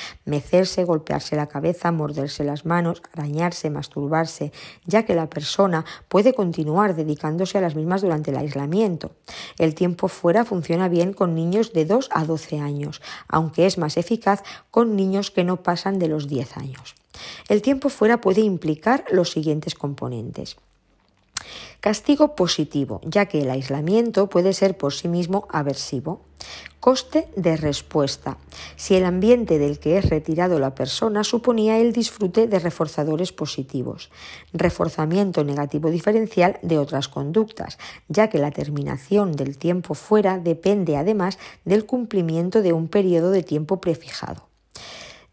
[0.84, 4.52] golpearse la cabeza, morderse las manos, arañarse, masturbarse,
[4.84, 9.12] ya que la persona puede continuar dedicándose a las mismas durante el aislamiento.
[9.58, 13.96] El tiempo fuera funciona bien con niños de 2 a 12 años, aunque es más
[13.96, 16.94] eficaz con niños que no pasan de los 10 años.
[17.48, 20.56] El tiempo fuera puede implicar los siguientes componentes.
[21.80, 26.20] Castigo positivo, ya que el aislamiento puede ser por sí mismo aversivo.
[26.80, 28.38] Coste de respuesta.
[28.76, 34.10] Si el ambiente del que es retirado la persona suponía el disfrute de reforzadores positivos.
[34.52, 41.38] Reforzamiento negativo diferencial de otras conductas, ya que la terminación del tiempo fuera depende además
[41.64, 44.48] del cumplimiento de un periodo de tiempo prefijado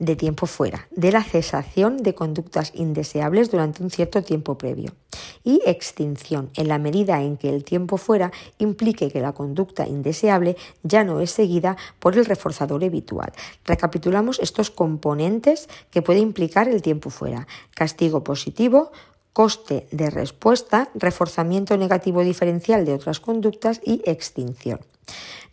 [0.05, 4.91] de tiempo fuera, de la cesación de conductas indeseables durante un cierto tiempo previo
[5.43, 10.55] y extinción en la medida en que el tiempo fuera implique que la conducta indeseable
[10.83, 13.33] ya no es seguida por el reforzador habitual.
[13.65, 17.47] Recapitulamos estos componentes que puede implicar el tiempo fuera.
[17.75, 18.91] Castigo positivo,
[19.33, 24.79] coste de respuesta, reforzamiento negativo diferencial de otras conductas y extinción.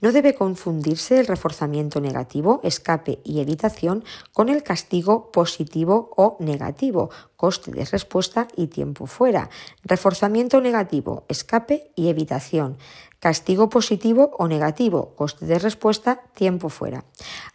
[0.02, 7.10] No debe confundirse el reforzamiento negativo, escape y evitación con el castigo positivo o negativo,
[7.36, 9.50] coste de respuesta y tiempo fuera.
[9.84, 12.78] Reforzamiento negativo, escape y evitación.
[13.20, 17.04] Castigo positivo o negativo, coste de respuesta, tiempo fuera.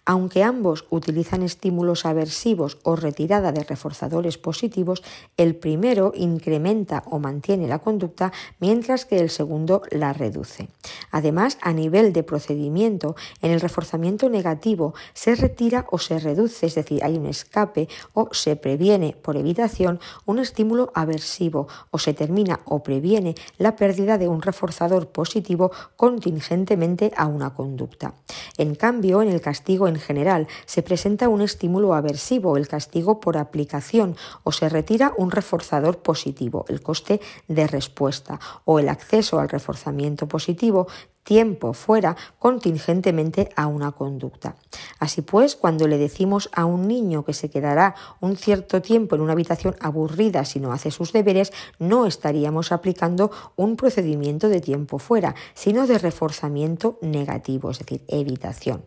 [0.06, 5.02] Aunque ambos utilizan estímulos aversivos o retirada de reforzadores positivos,
[5.38, 10.70] el primero incrementa o mantiene la conducta mientras que el segundo la reduce.
[11.10, 16.76] Además, a nivel de procedimiento, en el reforzamiento negativo se retira o se reduce, es
[16.76, 22.60] decir, hay un escape o se previene por evitación un estímulo aversivo o se termina
[22.66, 25.55] o previene la pérdida de un reforzador positivo
[25.96, 28.14] contingentemente a una conducta.
[28.58, 33.38] En cambio, en el castigo en general se presenta un estímulo aversivo, el castigo por
[33.38, 39.50] aplicación, o se retira un reforzador positivo, el coste de respuesta, o el acceso al
[39.50, 40.88] reforzamiento positivo
[41.26, 44.56] tiempo fuera contingentemente a una conducta.
[45.00, 49.22] Así pues, cuando le decimos a un niño que se quedará un cierto tiempo en
[49.22, 55.00] una habitación aburrida si no hace sus deberes, no estaríamos aplicando un procedimiento de tiempo
[55.00, 58.86] fuera, sino de reforzamiento negativo, es decir, evitación.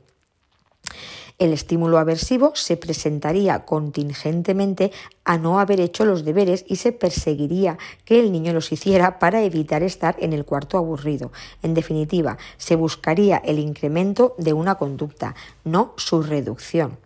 [1.38, 4.90] El estímulo aversivo se presentaría contingentemente
[5.24, 9.42] a no haber hecho los deberes y se perseguiría que el niño los hiciera para
[9.42, 11.30] evitar estar en el cuarto aburrido.
[11.62, 16.98] En definitiva, se buscaría el incremento de una conducta, no su reducción.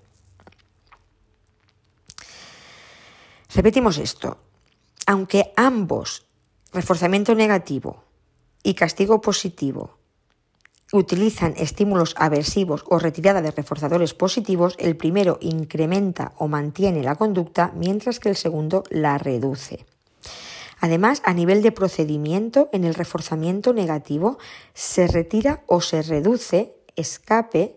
[3.54, 4.38] Repetimos esto.
[5.04, 6.24] aunque ambos,
[6.72, 8.04] reforzamiento negativo
[8.62, 9.98] y castigo positivo,
[10.92, 17.72] utilizan estímulos aversivos o retirada de reforzadores positivos, el primero incrementa o mantiene la conducta,
[17.74, 19.86] mientras que el segundo la reduce.
[20.80, 24.38] Además, a nivel de procedimiento, en el reforzamiento negativo
[24.74, 27.76] se retira o se reduce escape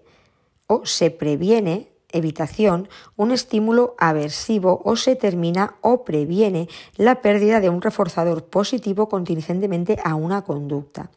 [0.68, 7.70] o se previene evitación un estímulo aversivo o se termina o previene la pérdida de
[7.70, 11.10] un reforzador positivo contingentemente a una conducta.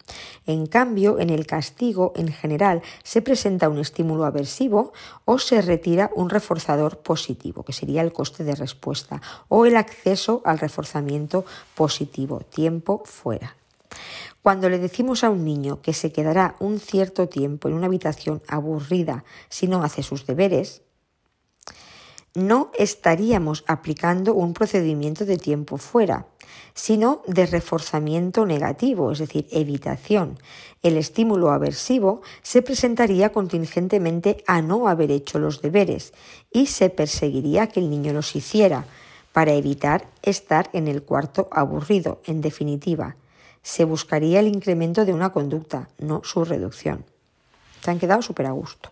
[0.45, 4.93] En cambio, en el castigo en general se presenta un estímulo aversivo
[5.25, 10.41] o se retira un reforzador positivo, que sería el coste de respuesta, o el acceso
[10.45, 13.55] al reforzamiento positivo, tiempo fuera.
[14.41, 18.41] Cuando le decimos a un niño que se quedará un cierto tiempo en una habitación
[18.47, 20.81] aburrida si no hace sus deberes,
[22.35, 26.27] no estaríamos aplicando un procedimiento de tiempo fuera,
[26.73, 30.37] sino de reforzamiento negativo, es decir, evitación.
[30.83, 36.13] El estímulo aversivo se presentaría contingentemente a no haber hecho los deberes
[36.51, 38.85] y se perseguiría que el niño los hiciera
[39.33, 42.21] para evitar estar en el cuarto aburrido.
[42.25, 43.15] En definitiva,
[43.69, 47.05] se buscaría el incremento de una conducta, no su reducción.
[47.81, 48.91] Se han quedado súper a gusto.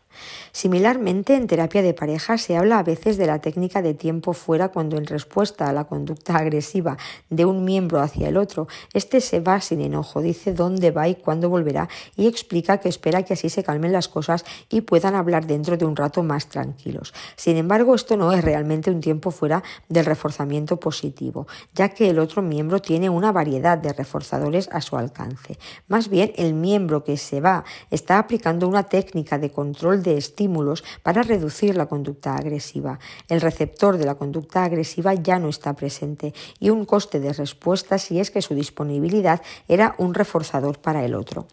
[0.51, 4.69] Similarmente, en terapia de pareja se habla a veces de la técnica de tiempo fuera
[4.69, 6.97] cuando en respuesta a la conducta agresiva
[7.29, 11.15] de un miembro hacia el otro, éste se va sin enojo, dice dónde va y
[11.15, 15.45] cuándo volverá y explica que espera que así se calmen las cosas y puedan hablar
[15.45, 17.13] dentro de un rato más tranquilos.
[17.35, 22.19] Sin embargo, esto no es realmente un tiempo fuera del reforzamiento positivo, ya que el
[22.19, 25.57] otro miembro tiene una variedad de reforzadores a su alcance.
[25.87, 30.83] Más bien, el miembro que se va está aplicando una técnica de control de estímulos
[31.03, 32.99] para reducir la conducta agresiva.
[33.29, 37.97] El receptor de la conducta agresiva ya no está presente y un coste de respuesta
[37.97, 41.47] si es que su disponibilidad era un reforzador para el otro.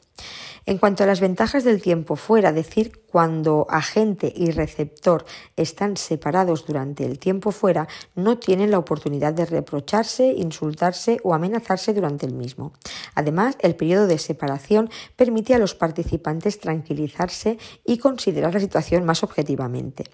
[0.66, 6.64] En cuanto a las ventajas del tiempo fuera, decir cuando agente y receptor están separados
[6.64, 12.32] durante el tiempo fuera, no tienen la oportunidad de reprocharse, insultarse o amenazarse durante el
[12.32, 12.72] mismo.
[13.14, 19.22] Además, el periodo de separación permite a los participantes tranquilizarse y considerar la situación más
[19.22, 20.04] objetivamente.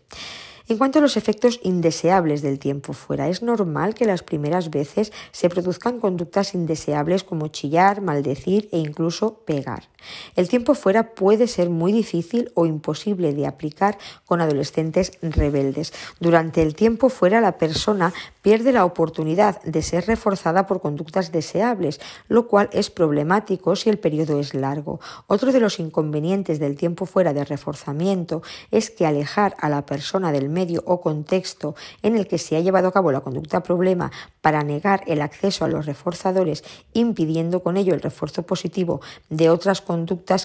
[0.67, 5.13] En cuanto a los efectos indeseables del tiempo fuera, es normal que las primeras veces
[5.31, 9.90] se produzcan conductas indeseables como chillar, maldecir e incluso pegar.
[10.37, 15.93] El tiempo fuera puede ser muy difícil o imposible de aplicar con adolescentes rebeldes.
[16.19, 22.01] Durante el tiempo fuera la persona pierde la oportunidad de ser reforzada por conductas deseables,
[22.29, 25.01] lo cual es problemático si el periodo es largo.
[25.27, 30.33] Otro de los inconvenientes del tiempo fuera de reforzamiento es que alejar a la persona
[30.33, 34.11] del medio o contexto en el que se ha llevado a cabo la conducta problema
[34.41, 39.81] para negar el acceso a los reforzadores, impidiendo con ello el refuerzo positivo de otras
[39.81, 39.90] conductas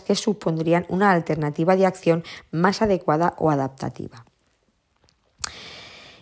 [0.02, 4.26] que supondrían una alternativa de acción más adecuada o adaptativa.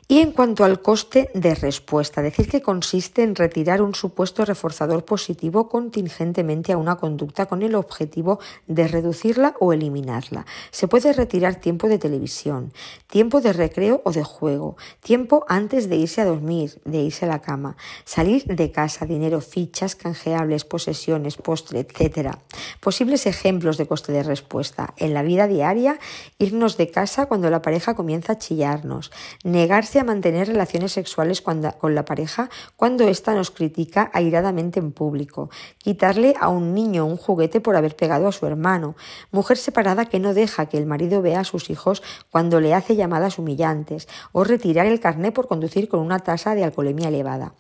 [0.08, 5.06] Y en cuanto al coste de respuesta, decir que consiste en retirar un supuesto reforzador
[5.06, 10.46] positivo contingentemente a una conducta con el objetivo de reducirla o eliminarla.
[10.72, 12.74] Se puede retirar tiempo de televisión,
[13.08, 17.30] tiempo de recreo o de juego, tiempo antes de irse a dormir, de irse a
[17.30, 22.36] la cama, salir de casa, dinero, fichas canjeables, posesiones, postre, etc.
[22.82, 24.94] Posibles ejemplos de coste de respuesta.
[24.98, 25.98] En la vida diaria,
[26.40, 29.12] irnos de casa cuando la pareja comienza a chillarnos,
[29.44, 35.50] negarse a mantener relaciones sexuales con la pareja cuando ésta nos critica airadamente en público,
[35.78, 38.96] quitarle a un niño un juguete por haber pegado a su hermano,
[39.32, 42.96] mujer separada que no deja que el marido vea a sus hijos cuando le hace
[42.96, 47.54] llamadas humillantes, o retirar el carné por conducir con una tasa de alcoholemia elevada.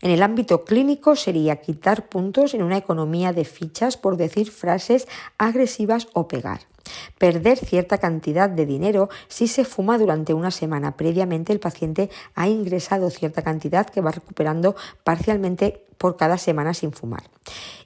[0.00, 5.06] En el ámbito clínico sería quitar puntos en una economía de fichas por decir frases
[5.38, 6.71] agresivas o pegar.
[7.18, 10.96] Perder cierta cantidad de dinero si se fuma durante una semana.
[10.96, 16.92] Previamente el paciente ha ingresado cierta cantidad que va recuperando parcialmente por cada semana sin
[16.92, 17.22] fumar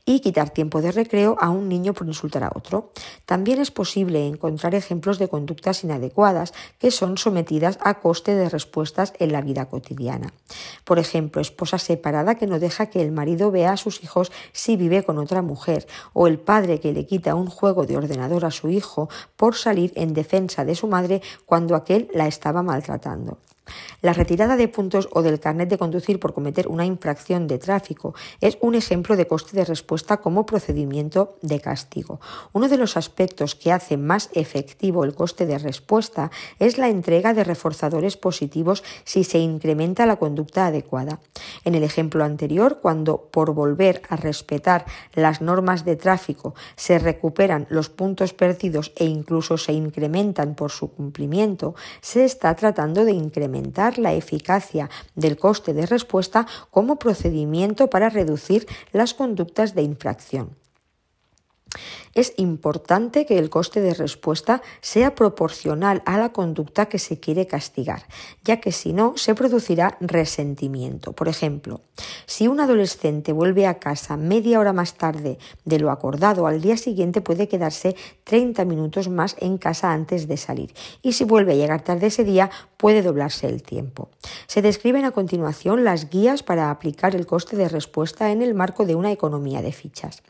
[0.07, 2.92] y quitar tiempo de recreo a un niño por insultar a otro.
[3.26, 9.12] También es posible encontrar ejemplos de conductas inadecuadas que son sometidas a coste de respuestas
[9.18, 10.32] en la vida cotidiana.
[10.84, 14.76] Por ejemplo, esposa separada que no deja que el marido vea a sus hijos si
[14.76, 18.52] vive con otra mujer, o el padre que le quita un juego de ordenador a
[18.52, 23.38] su hijo por salir en defensa de su madre cuando aquel la estaba maltratando.
[24.03, 28.14] La retirada de puntos o del carnet de conducir por cometer una infracción de tráfico
[28.41, 32.21] es un ejemplo de coste de respuesta como procedimiento de castigo.
[32.53, 37.35] Uno de los aspectos que hace más efectivo el coste de respuesta es la entrega
[37.35, 41.21] de reforzadores positivos si se incrementa la conducta adecuada.
[41.64, 47.67] En el ejemplo anterior, cuando por volver a respetar las normas de tráfico se recuperan
[47.71, 53.55] los puntos perdidos e incluso se incrementan por su cumplimiento, se está tratando de incrementar
[53.98, 60.66] la eficacia del coste de respuesta como procedimiento para reducir las conductas de infracción.
[62.14, 67.47] Es importante que el coste de respuesta sea proporcional a la conducta que se quiere
[67.47, 68.05] castigar,
[68.43, 71.12] ya que si no se producirá resentimiento.
[71.12, 71.81] Por ejemplo,
[72.27, 76.77] si un adolescente vuelve a casa media hora más tarde de lo acordado, al día
[76.77, 81.57] siguiente puede quedarse 30 minutos más en casa antes de salir y si vuelve a
[81.57, 84.11] llegar tarde ese día puede doblarse el tiempo.
[84.47, 88.85] Se describen a continuación las guías para aplicar el coste de respuesta en el marco
[88.87, 90.22] de una economía de fichas.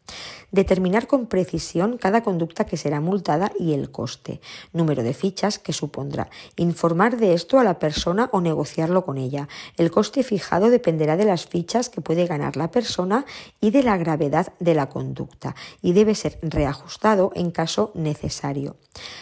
[0.56, 4.40] Determinar con precisión cada conducta que será multada y el coste,
[4.72, 9.50] número de fichas que supondrá, informar de esto a la persona o negociarlo con ella.
[9.76, 13.26] El coste fijado dependerá de las fichas que puede ganar la persona
[13.60, 18.76] y de la gravedad de la conducta y debe ser reajustado en caso necesario.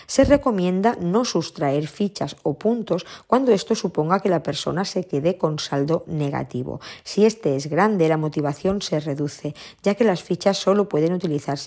[0.06, 5.36] Se recomienda no sustraer fichas o puntos cuando esto suponga que la persona se quede
[5.36, 6.80] con saldo negativo.
[7.02, 11.23] Si este es grande, la motivación se reduce, ya que las fichas solo pueden utilizarse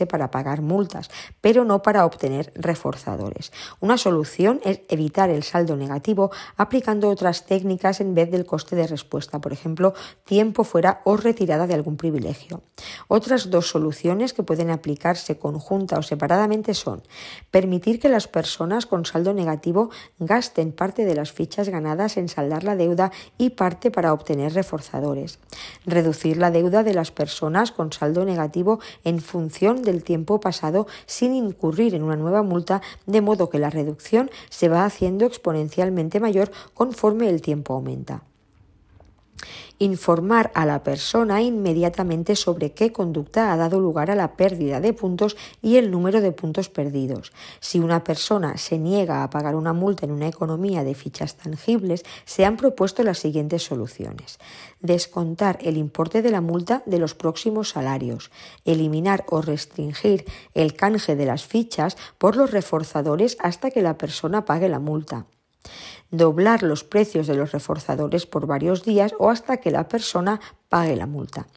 [0.07, 1.09] para pagar multas,
[1.41, 3.51] pero no para obtener reforzadores.
[3.79, 8.87] Una solución es evitar el saldo negativo aplicando otras técnicas en vez del coste de
[8.87, 9.93] respuesta, por ejemplo,
[10.25, 12.61] tiempo fuera o retirada de algún privilegio.
[13.07, 17.01] Otras dos soluciones que pueden aplicarse conjunta o separadamente son
[17.51, 19.89] permitir que las personas con saldo negativo
[20.19, 25.39] gasten parte de las fichas ganadas en saldar la deuda y parte para obtener reforzadores.
[25.85, 29.36] Reducir la deuda de las personas con saldo negativo en función
[29.83, 34.67] del tiempo pasado sin incurrir en una nueva multa, de modo que la reducción se
[34.67, 38.23] va haciendo exponencialmente mayor conforme el tiempo aumenta
[39.79, 44.93] informar a la persona inmediatamente sobre qué conducta ha dado lugar a la pérdida de
[44.93, 47.31] puntos y el número de puntos perdidos.
[47.59, 52.03] Si una persona se niega a pagar una multa en una economía de fichas tangibles,
[52.25, 54.39] se han propuesto las siguientes soluciones.
[54.79, 58.31] Descontar el importe de la multa de los próximos salarios,
[58.65, 64.45] eliminar o restringir el canje de las fichas por los reforzadores hasta que la persona
[64.45, 65.25] pague la multa
[66.11, 70.39] doblar los precios de los reforzadores por varios días o hasta que la persona
[70.69, 71.47] pague la multa.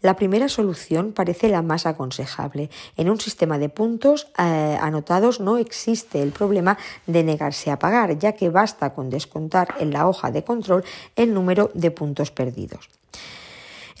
[0.00, 2.70] La primera solución parece la más aconsejable.
[2.96, 8.18] En un sistema de puntos eh, anotados no existe el problema de negarse a pagar,
[8.18, 10.84] ya que basta con descontar en la hoja de control
[11.16, 12.88] el número de puntos perdidos.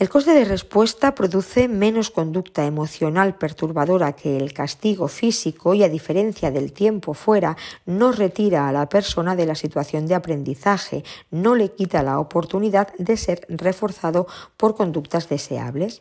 [0.00, 5.90] El coste de respuesta produce menos conducta emocional perturbadora que el castigo físico y a
[5.90, 11.54] diferencia del tiempo fuera, no retira a la persona de la situación de aprendizaje, no
[11.54, 14.26] le quita la oportunidad de ser reforzado
[14.56, 16.00] por conductas deseables.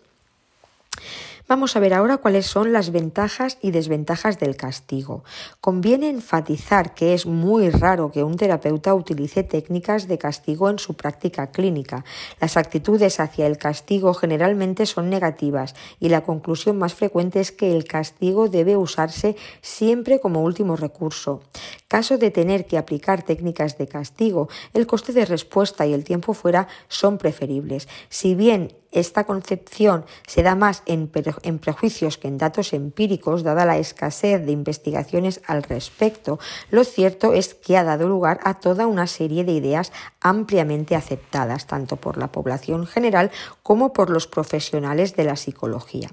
[1.50, 5.24] Vamos a ver ahora cuáles son las ventajas y desventajas del castigo.
[5.62, 10.93] Conviene enfatizar que es muy raro que un terapeuta utilice técnicas de castigo en su
[10.93, 12.06] práctica clínica.
[12.39, 17.76] Las actitudes hacia el castigo generalmente son negativas y la conclusión más frecuente es que
[17.76, 21.41] el castigo debe usarse siempre como último recurso.
[21.88, 26.36] Caso de tener que aplicar técnicas de castigo, el coste de respuesta y el tiempo
[26.36, 27.88] fuera son preferibles.
[28.10, 33.78] Si bien esta concepción se da más en, prejuicios que en datos empíricos, dada la
[33.78, 36.40] escasez de investigaciones al respecto.
[36.72, 41.68] Lo cierto es que ha dado lugar a toda una serie de ideas ampliamente aceptadas,
[41.68, 43.32] tanto por la población general
[43.64, 46.10] como por los profesionales de la psicología.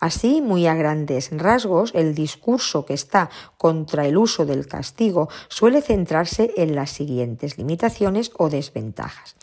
[0.00, 5.82] Así, muy a grandes rasgos, el discurso que está contra el uso del castigo suele
[5.82, 9.36] centrarse en las siguientes limitaciones o desventajas.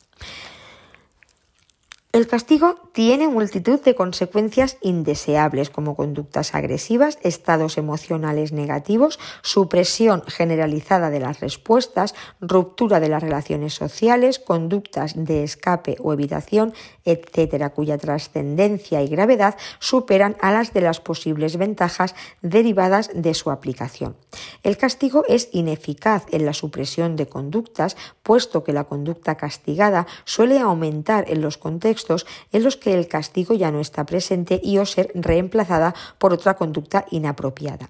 [2.12, 11.12] El castigo tiene multitud de consecuencias indeseables como conductas agresivas, estados emocionales negativos, supresión generalizada
[11.12, 16.74] de las respuestas, ruptura de las relaciones sociales, conductas de escape o evitación,
[17.06, 23.52] etcétera, cuya trascendencia y gravedad superan a las de las posibles ventajas derivadas de su
[23.52, 24.16] aplicación.
[24.64, 30.58] El castigo es ineficaz en la supresión de conductas, puesto que la conducta castigada suele
[30.58, 31.99] aumentar en los contextos
[32.52, 36.56] en los que el castigo ya no está presente y o ser reemplazada por otra
[36.56, 37.90] conducta inapropiada.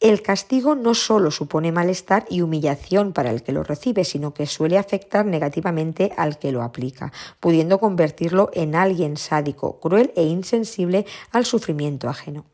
[0.00, 4.46] El castigo no solo supone malestar y humillación para el que lo recibe, sino que
[4.46, 11.04] suele afectar negativamente al que lo aplica, pudiendo convertirlo en alguien sádico, cruel e insensible
[11.32, 12.46] al sufrimiento ajeno.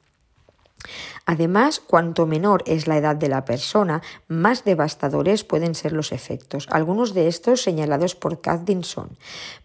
[1.25, 6.67] Además, cuanto menor es la edad de la persona, más devastadores pueden ser los efectos,
[6.71, 9.17] algunos de estos señalados por Katdinson.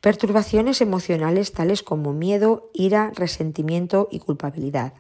[0.02, 4.94] Perturbaciones emocionales tales como miedo, ira, resentimiento y culpabilidad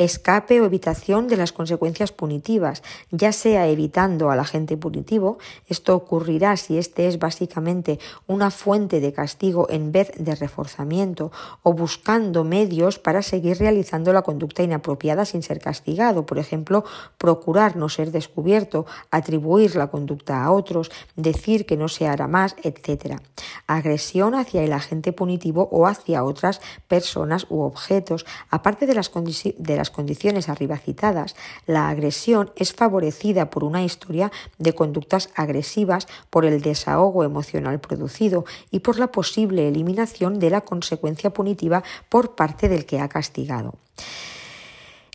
[0.00, 5.36] escape o evitación de las consecuencias punitivas, ya sea evitando al agente punitivo,
[5.68, 11.32] esto ocurrirá si este es básicamente una fuente de castigo en vez de reforzamiento,
[11.62, 16.84] o buscando medios para seguir realizando la conducta inapropiada sin ser castigado, por ejemplo,
[17.18, 22.56] procurar no ser descubierto, atribuir la conducta a otros, decir que no se hará más,
[22.62, 23.20] etc.
[23.66, 29.76] Agresión hacia el agente punitivo o hacia otras personas u objetos, aparte de las, de
[29.76, 31.36] las condiciones arriba citadas,
[31.66, 38.44] la agresión es favorecida por una historia de conductas agresivas, por el desahogo emocional producido
[38.70, 43.74] y por la posible eliminación de la consecuencia punitiva por parte del que ha castigado.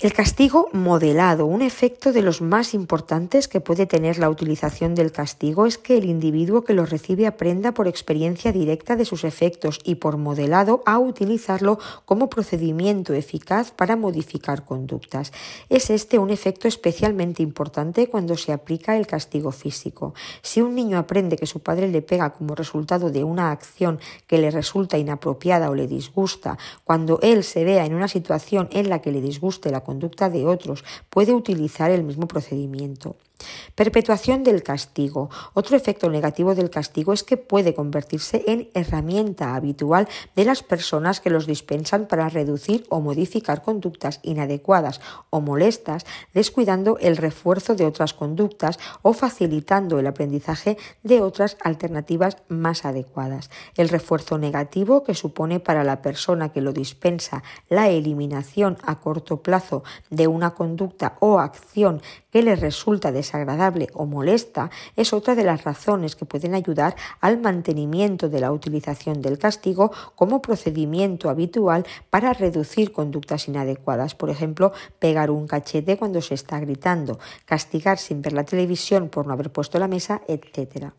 [0.05, 5.11] El castigo modelado, un efecto de los más importantes que puede tener la utilización del
[5.11, 9.79] castigo es que el individuo que lo recibe aprenda por experiencia directa de sus efectos
[9.83, 15.33] y por modelado a utilizarlo como procedimiento eficaz para modificar conductas.
[15.69, 20.13] Es este un efecto especialmente importante cuando se aplica el castigo físico.
[20.43, 24.37] Si un niño aprende que su padre le pega como resultado de una acción que
[24.37, 29.01] le resulta inapropiada o le disgusta, cuando él se vea en una situación en la
[29.01, 29.94] que le disguste la conducta
[30.29, 33.15] de otros, puede utilizar el mismo procedimiento.
[33.75, 35.29] Perpetuación del castigo.
[35.53, 41.19] Otro efecto negativo del castigo es que puede convertirse en herramienta habitual de las personas
[41.19, 47.85] que los dispensan para reducir o modificar conductas inadecuadas o molestas, descuidando el refuerzo de
[47.85, 53.49] otras conductas o facilitando el aprendizaje de otras alternativas más adecuadas.
[53.75, 59.41] El refuerzo negativo que supone para la persona que lo dispensa la eliminación a corto
[59.41, 65.43] plazo de una conducta o acción que le resulta desagradable o molesta es otra de
[65.43, 71.85] las razones que pueden ayudar al mantenimiento de la utilización del castigo como procedimiento habitual
[72.11, 74.13] para reducir conductas inadecuadas.
[74.13, 79.25] Por ejemplo, pegar un cachete cuando se está gritando, castigar sin ver la televisión por
[79.25, 80.93] no haber puesto la mesa, etc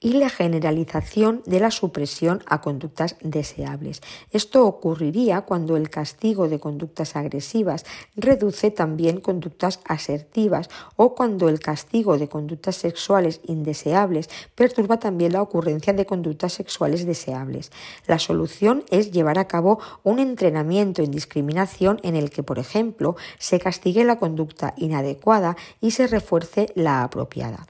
[0.00, 4.02] y la generalización de la supresión a conductas deseables.
[4.30, 7.84] Esto ocurriría cuando el castigo de conductas agresivas
[8.14, 15.42] reduce también conductas asertivas o cuando el castigo de conductas sexuales indeseables perturba también la
[15.42, 17.72] ocurrencia de conductas sexuales deseables.
[18.06, 23.16] La solución es llevar a cabo un entrenamiento en discriminación en el que, por ejemplo,
[23.38, 27.66] se castigue la conducta inadecuada y se refuerce la apropiada.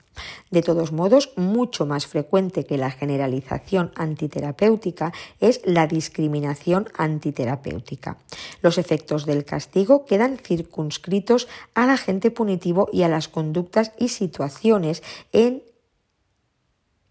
[0.50, 8.18] De todos modos, mucho más frecuente que la generalización antiterapéutica es la discriminación antiterapéutica.
[8.62, 15.02] Los efectos del castigo quedan circunscritos al agente punitivo y a las conductas y situaciones
[15.32, 15.62] en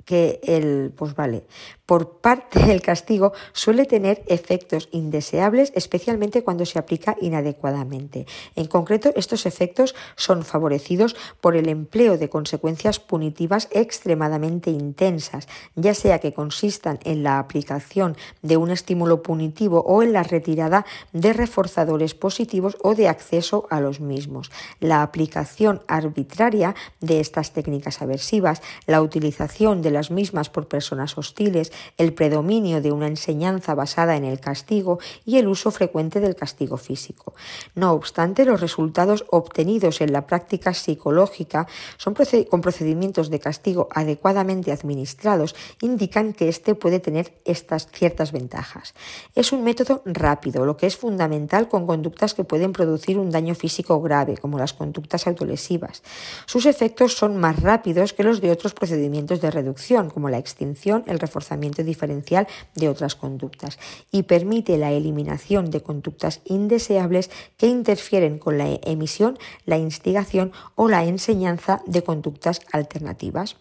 [0.06, 1.46] que el, pues vale,
[1.86, 8.26] por parte del castigo suele tener efectos indeseables, especialmente cuando se aplica inadecuadamente.
[8.56, 15.94] En concreto, estos efectos son favorecidos por el empleo de consecuencias punitivas extremadamente intensas, ya
[15.94, 21.34] sea que consistan en la aplicación de un estímulo punitivo o en la retirada de
[21.34, 24.52] reforzadores positivos o de acceso a los mismos.
[24.80, 31.72] La aplicación arbitraria de estas técnicas aversivas, la utilización de las mismas por personas hostiles,
[31.98, 36.78] el predominio de una enseñanza basada en el castigo y el uso frecuente del castigo
[36.78, 37.34] físico.
[37.74, 41.68] No obstante, los resultados obtenidos en la práctica psicológica
[41.98, 42.14] son
[42.50, 48.94] con procedimientos de castigo adecuadamente administrados indican que éste puede tener estas ciertas ventajas.
[49.34, 53.56] Es un método rápido, lo que es fundamental con conductas que pueden producir un daño
[53.56, 56.04] físico grave, como las conductas autolesivas.
[56.46, 61.04] Sus efectos son más rápidos que los de otros procedimientos de reducción, como la extinción,
[61.08, 63.78] el reforzamiento diferencial de otras conductas
[64.12, 70.90] y permite la eliminación de conductas indeseables que interfieren con la emisión, la instigación o
[70.90, 73.58] la enseñanza de conductas alternativas.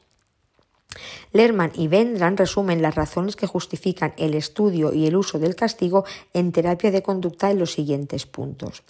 [1.33, 6.05] Lerman y Vendran resumen las razones que justifican el estudio y el uso del castigo
[6.33, 8.83] en terapia de conducta en los siguientes puntos.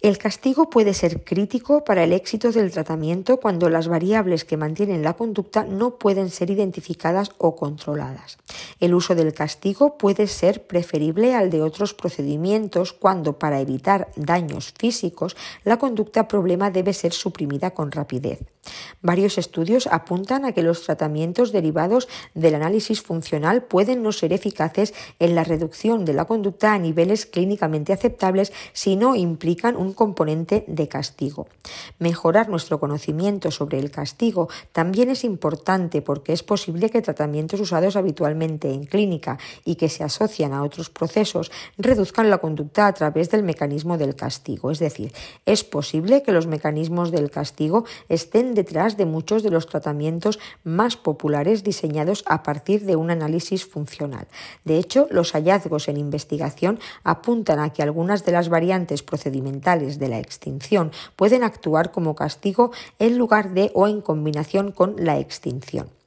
[0.00, 5.02] El castigo puede ser crítico para el éxito del tratamiento cuando las variables que mantienen
[5.02, 8.38] la conducta no pueden ser identificadas o controladas.
[8.78, 14.72] El uso del castigo puede ser preferible al de otros procedimientos cuando, para evitar daños
[14.78, 18.38] físicos, la conducta problema debe ser suprimida con rapidez.
[19.02, 24.94] Varios estudios apuntan a que los tratamientos derivados del análisis funcional pueden no ser eficaces
[25.18, 29.94] en la reducción de la conducta a niveles clínicamente aceptables si no implican un un
[29.94, 31.48] componente de castigo.
[31.98, 37.96] Mejorar nuestro conocimiento sobre el castigo también es importante porque es posible que tratamientos usados
[37.96, 43.30] habitualmente en clínica y que se asocian a otros procesos reduzcan la conducta a través
[43.30, 44.70] del mecanismo del castigo.
[44.70, 45.12] Es decir,
[45.46, 50.96] es posible que los mecanismos del castigo estén detrás de muchos de los tratamientos más
[50.96, 54.28] populares diseñados a partir de un análisis funcional.
[54.64, 60.08] De hecho, los hallazgos en investigación apuntan a que algunas de las variantes procedimentales de
[60.08, 65.97] la extinción pueden actuar como castigo en lugar de o en combinación con la extinción.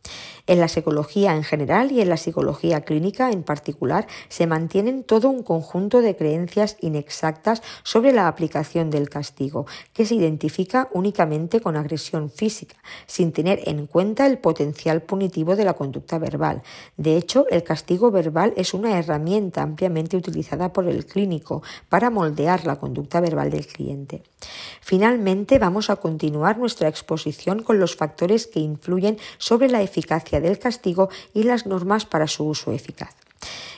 [0.48, 5.30] En la psicología en general y en la psicología clínica en particular se mantienen todo
[5.30, 11.76] un conjunto de creencias inexactas sobre la aplicación del castigo, que se identifica únicamente con
[11.76, 12.76] agresión física,
[13.08, 16.62] sin tener en cuenta el potencial punitivo de la conducta verbal.
[16.98, 22.66] De hecho, el castigo verbal es una herramienta ampliamente utilizada por el clínico para moldear
[22.66, 24.24] la conducta verbal del cliente.
[24.82, 30.60] Finalmente, vamos a continuar nuestra exposición con los factores que influyen sobre la eficacia del
[30.60, 33.16] castigo y las normas para su uso eficaz.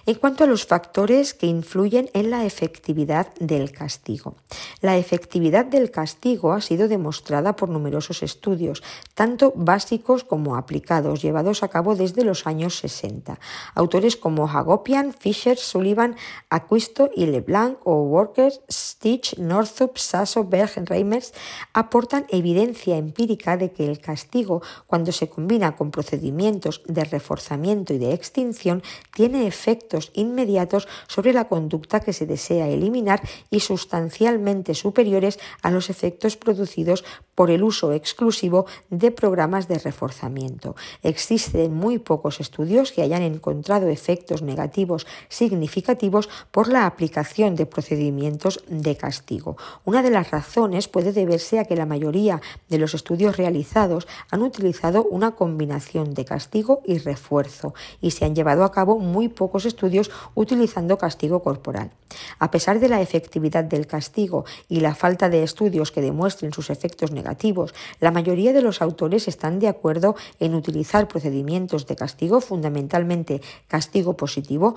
[0.05, 4.35] En cuanto a los factores que influyen en la efectividad del castigo.
[4.81, 8.83] La efectividad del castigo ha sido demostrada por numerosos estudios,
[9.13, 13.39] tanto básicos como aplicados, llevados a cabo desde los años 60.
[13.75, 16.17] Autores como Hagopian, Fisher, Sullivan,
[16.49, 21.33] Aquisto y LeBlanc o Worker, Stitch, Northup, Sasso, Berg, Reimers
[21.71, 27.99] aportan evidencia empírica de que el castigo, cuando se combina con procedimientos de reforzamiento y
[27.99, 28.83] de extinción,
[29.13, 35.89] tiene efectos inmediatos sobre la conducta que se desea eliminar y sustancialmente superiores a los
[35.89, 37.03] efectos producidos
[37.35, 40.75] por el uso exclusivo de programas de reforzamiento.
[41.01, 48.63] Existen muy pocos estudios que hayan encontrado efectos negativos significativos por la aplicación de procedimientos
[48.67, 49.57] de castigo.
[49.85, 54.41] Una de las razones puede deberse a que la mayoría de los estudios realizados han
[54.41, 59.42] utilizado una combinación de castigo y refuerzo y se han llevado a cabo muy pocos
[59.65, 61.91] estudios utilizando castigo corporal.
[62.39, 66.69] A pesar de la efectividad del castigo y la falta de estudios que demuestren sus
[66.69, 72.41] efectos negativos, la mayoría de los autores están de acuerdo en utilizar procedimientos de castigo,
[72.41, 74.75] fundamentalmente castigo positivo,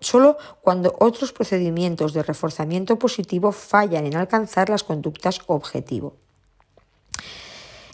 [0.00, 6.14] solo cuando otros procedimientos de reforzamiento positivo fallan en alcanzar las conductas objetivo.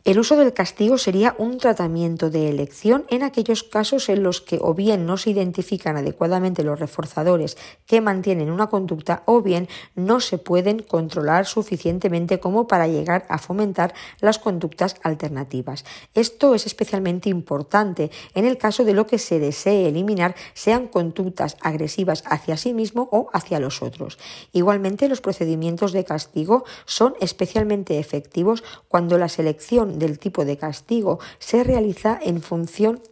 [0.07, 4.61] El uso del castigo sería un tratamiento de elección en aquellos casos en los que
[4.63, 10.21] o bien no se identifican adecuadamente los reforzadores que mantienen una conducta o bien no
[10.21, 15.85] se pueden controlar suficientemente como para llegar a fomentar las conductas alternativas.
[16.15, 21.57] Esto es especialmente importante en el caso de lo que se desee eliminar sean conductas
[21.61, 24.21] agresivas hacia sí mismo o hacia los otros.
[24.53, 31.19] Igualmente, los procedimientos de castigo son especialmente efectivos cuando la selección del tipo de castigo
[31.39, 33.03] se realiza en función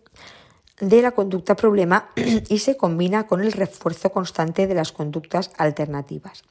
[0.80, 2.10] de la conducta problema
[2.48, 6.42] y se combina con el refuerzo constante de las conductas alternativas.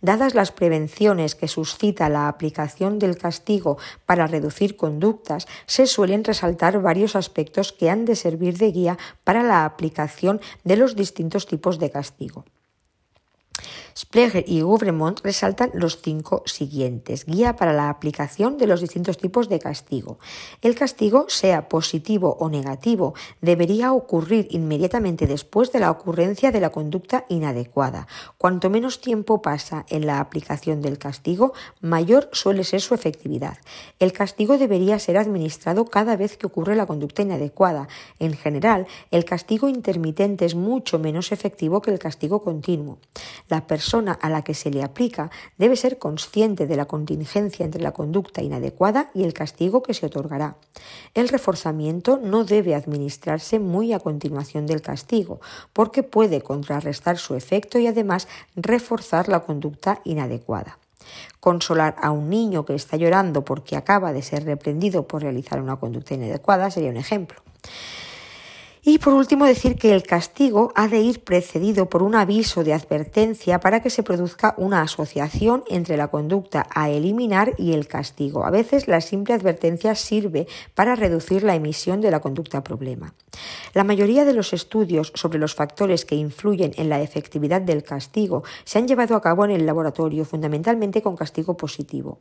[0.00, 6.80] Dadas las prevenciones que suscita la aplicación del castigo para reducir conductas, se suelen resaltar
[6.80, 11.78] varios aspectos que han de servir de guía para la aplicación de los distintos tipos
[11.78, 12.44] de castigo.
[13.96, 17.26] Spleger y Ouvremont resaltan los cinco siguientes.
[17.26, 20.18] Guía para la aplicación de los distintos tipos de castigo.
[20.62, 26.70] El castigo, sea positivo o negativo, debería ocurrir inmediatamente después de la ocurrencia de la
[26.70, 28.08] conducta inadecuada.
[28.36, 33.58] Cuanto menos tiempo pasa en la aplicación del castigo, mayor suele ser su efectividad.
[34.00, 37.88] El castigo debería ser administrado cada vez que ocurre la conducta inadecuada.
[38.18, 42.98] En general, el castigo intermitente es mucho menos efectivo que el castigo continuo.
[44.20, 48.42] A la que se le aplica debe ser consciente de la contingencia entre la conducta
[48.42, 50.56] inadecuada y el castigo que se otorgará.
[51.12, 55.40] El reforzamiento no debe administrarse muy a continuación del castigo,
[55.72, 58.26] porque puede contrarrestar su efecto y además
[58.56, 60.78] reforzar la conducta inadecuada.
[61.40, 65.76] Consolar a un niño que está llorando porque acaba de ser reprendido por realizar una
[65.76, 67.42] conducta inadecuada sería un ejemplo.
[68.86, 72.74] Y por último, decir que el castigo ha de ir precedido por un aviso de
[72.74, 78.44] advertencia para que se produzca una asociación entre la conducta a eliminar y el castigo.
[78.44, 83.14] A veces la simple advertencia sirve para reducir la emisión de la conducta problema.
[83.72, 88.44] La mayoría de los estudios sobre los factores que influyen en la efectividad del castigo
[88.64, 92.18] se han llevado a cabo en el laboratorio, fundamentalmente con castigo positivo.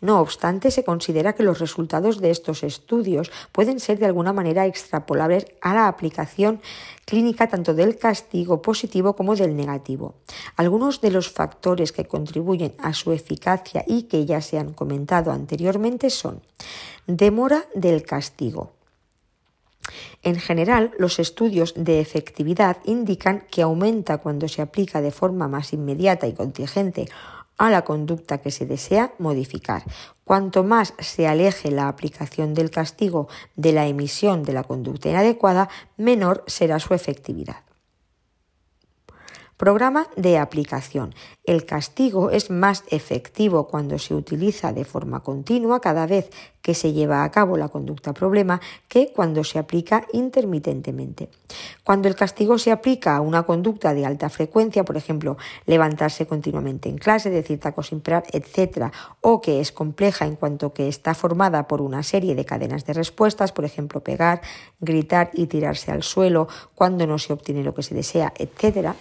[0.00, 4.64] No obstante, se considera que los resultados de estos estudios pueden ser de alguna manera
[4.64, 6.60] extrapolables a la aplicación aplicación
[7.04, 10.14] clínica tanto del castigo positivo como del negativo.
[10.56, 15.32] Algunos de los factores que contribuyen a su eficacia y que ya se han comentado
[15.32, 16.42] anteriormente son
[17.06, 18.72] demora del castigo.
[20.22, 25.72] En general, los estudios de efectividad indican que aumenta cuando se aplica de forma más
[25.72, 27.08] inmediata y contingente
[27.58, 29.84] a la conducta que se desea modificar.
[30.24, 35.68] Cuanto más se aleje la aplicación del castigo de la emisión de la conducta inadecuada,
[35.96, 37.65] menor será su efectividad.
[39.56, 41.14] Programa de aplicación.
[41.42, 46.28] El castigo es más efectivo cuando se utiliza de forma continua cada vez
[46.60, 51.30] que se lleva a cabo la conducta problema que cuando se aplica intermitentemente.
[51.84, 56.90] Cuando el castigo se aplica a una conducta de alta frecuencia, por ejemplo, levantarse continuamente
[56.90, 58.92] en clase, decir tacos sin parar, etc.,
[59.22, 62.92] o que es compleja en cuanto que está formada por una serie de cadenas de
[62.92, 64.42] respuestas, por ejemplo, pegar,
[64.80, 68.94] gritar y tirarse al suelo cuando no se obtiene lo que se desea, etc.,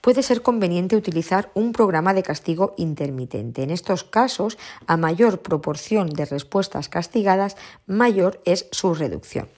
[0.00, 3.62] puede ser conveniente utilizar un programa de castigo intermitente.
[3.62, 7.56] En estos casos, a mayor proporción de respuestas castigadas,
[7.86, 9.48] mayor es su reducción.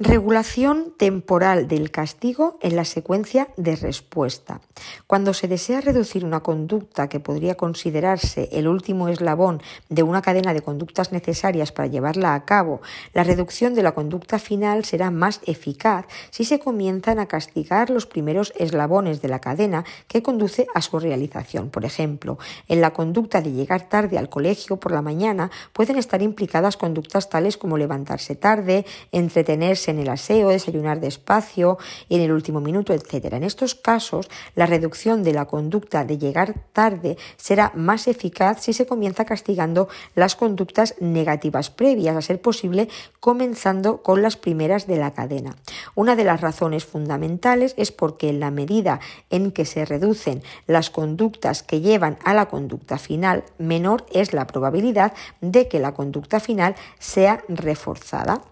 [0.00, 4.60] Regulación temporal del castigo en la secuencia de respuesta.
[5.08, 10.54] Cuando se desea reducir una conducta que podría considerarse el último eslabón de una cadena
[10.54, 12.80] de conductas necesarias para llevarla a cabo,
[13.12, 18.06] la reducción de la conducta final será más eficaz si se comienzan a castigar los
[18.06, 21.70] primeros eslabones de la cadena que conduce a su realización.
[21.70, 22.38] Por ejemplo,
[22.68, 27.28] en la conducta de llegar tarde al colegio por la mañana pueden estar implicadas conductas
[27.28, 31.78] tales como levantarse tarde, entretenerse en el aseo, desayunar despacio
[32.08, 33.32] y en el último minuto, etc.
[33.32, 38.72] En estos casos, la reducción de la conducta de llegar tarde será más eficaz si
[38.72, 42.88] se comienza castigando las conductas negativas previas, a ser posible
[43.20, 45.56] comenzando con las primeras de la cadena.
[45.94, 50.90] Una de las razones fundamentales es porque en la medida en que se reducen las
[50.90, 56.40] conductas que llevan a la conducta final, menor es la probabilidad de que la conducta
[56.40, 58.42] final sea reforzada.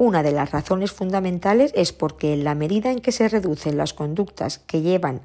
[0.00, 3.92] Una de las razones fundamentales es porque en la medida en que se reducen las
[3.92, 5.20] conductas que llevan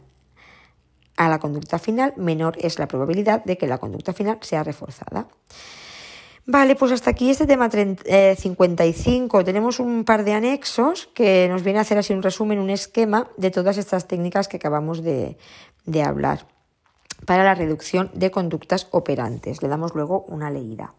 [1.16, 5.30] a la conducta final, menor es la probabilidad de que la conducta final sea reforzada.
[6.46, 9.40] Vale, pues hasta aquí este tema 55.
[9.40, 12.70] Eh, Tenemos un par de anexos que nos viene a hacer así un resumen, un
[12.70, 15.38] esquema de todas estas técnicas que acabamos de,
[15.86, 16.48] de hablar
[17.26, 19.64] para la reducción de conductas operantes.
[19.64, 20.96] Le damos luego una leída.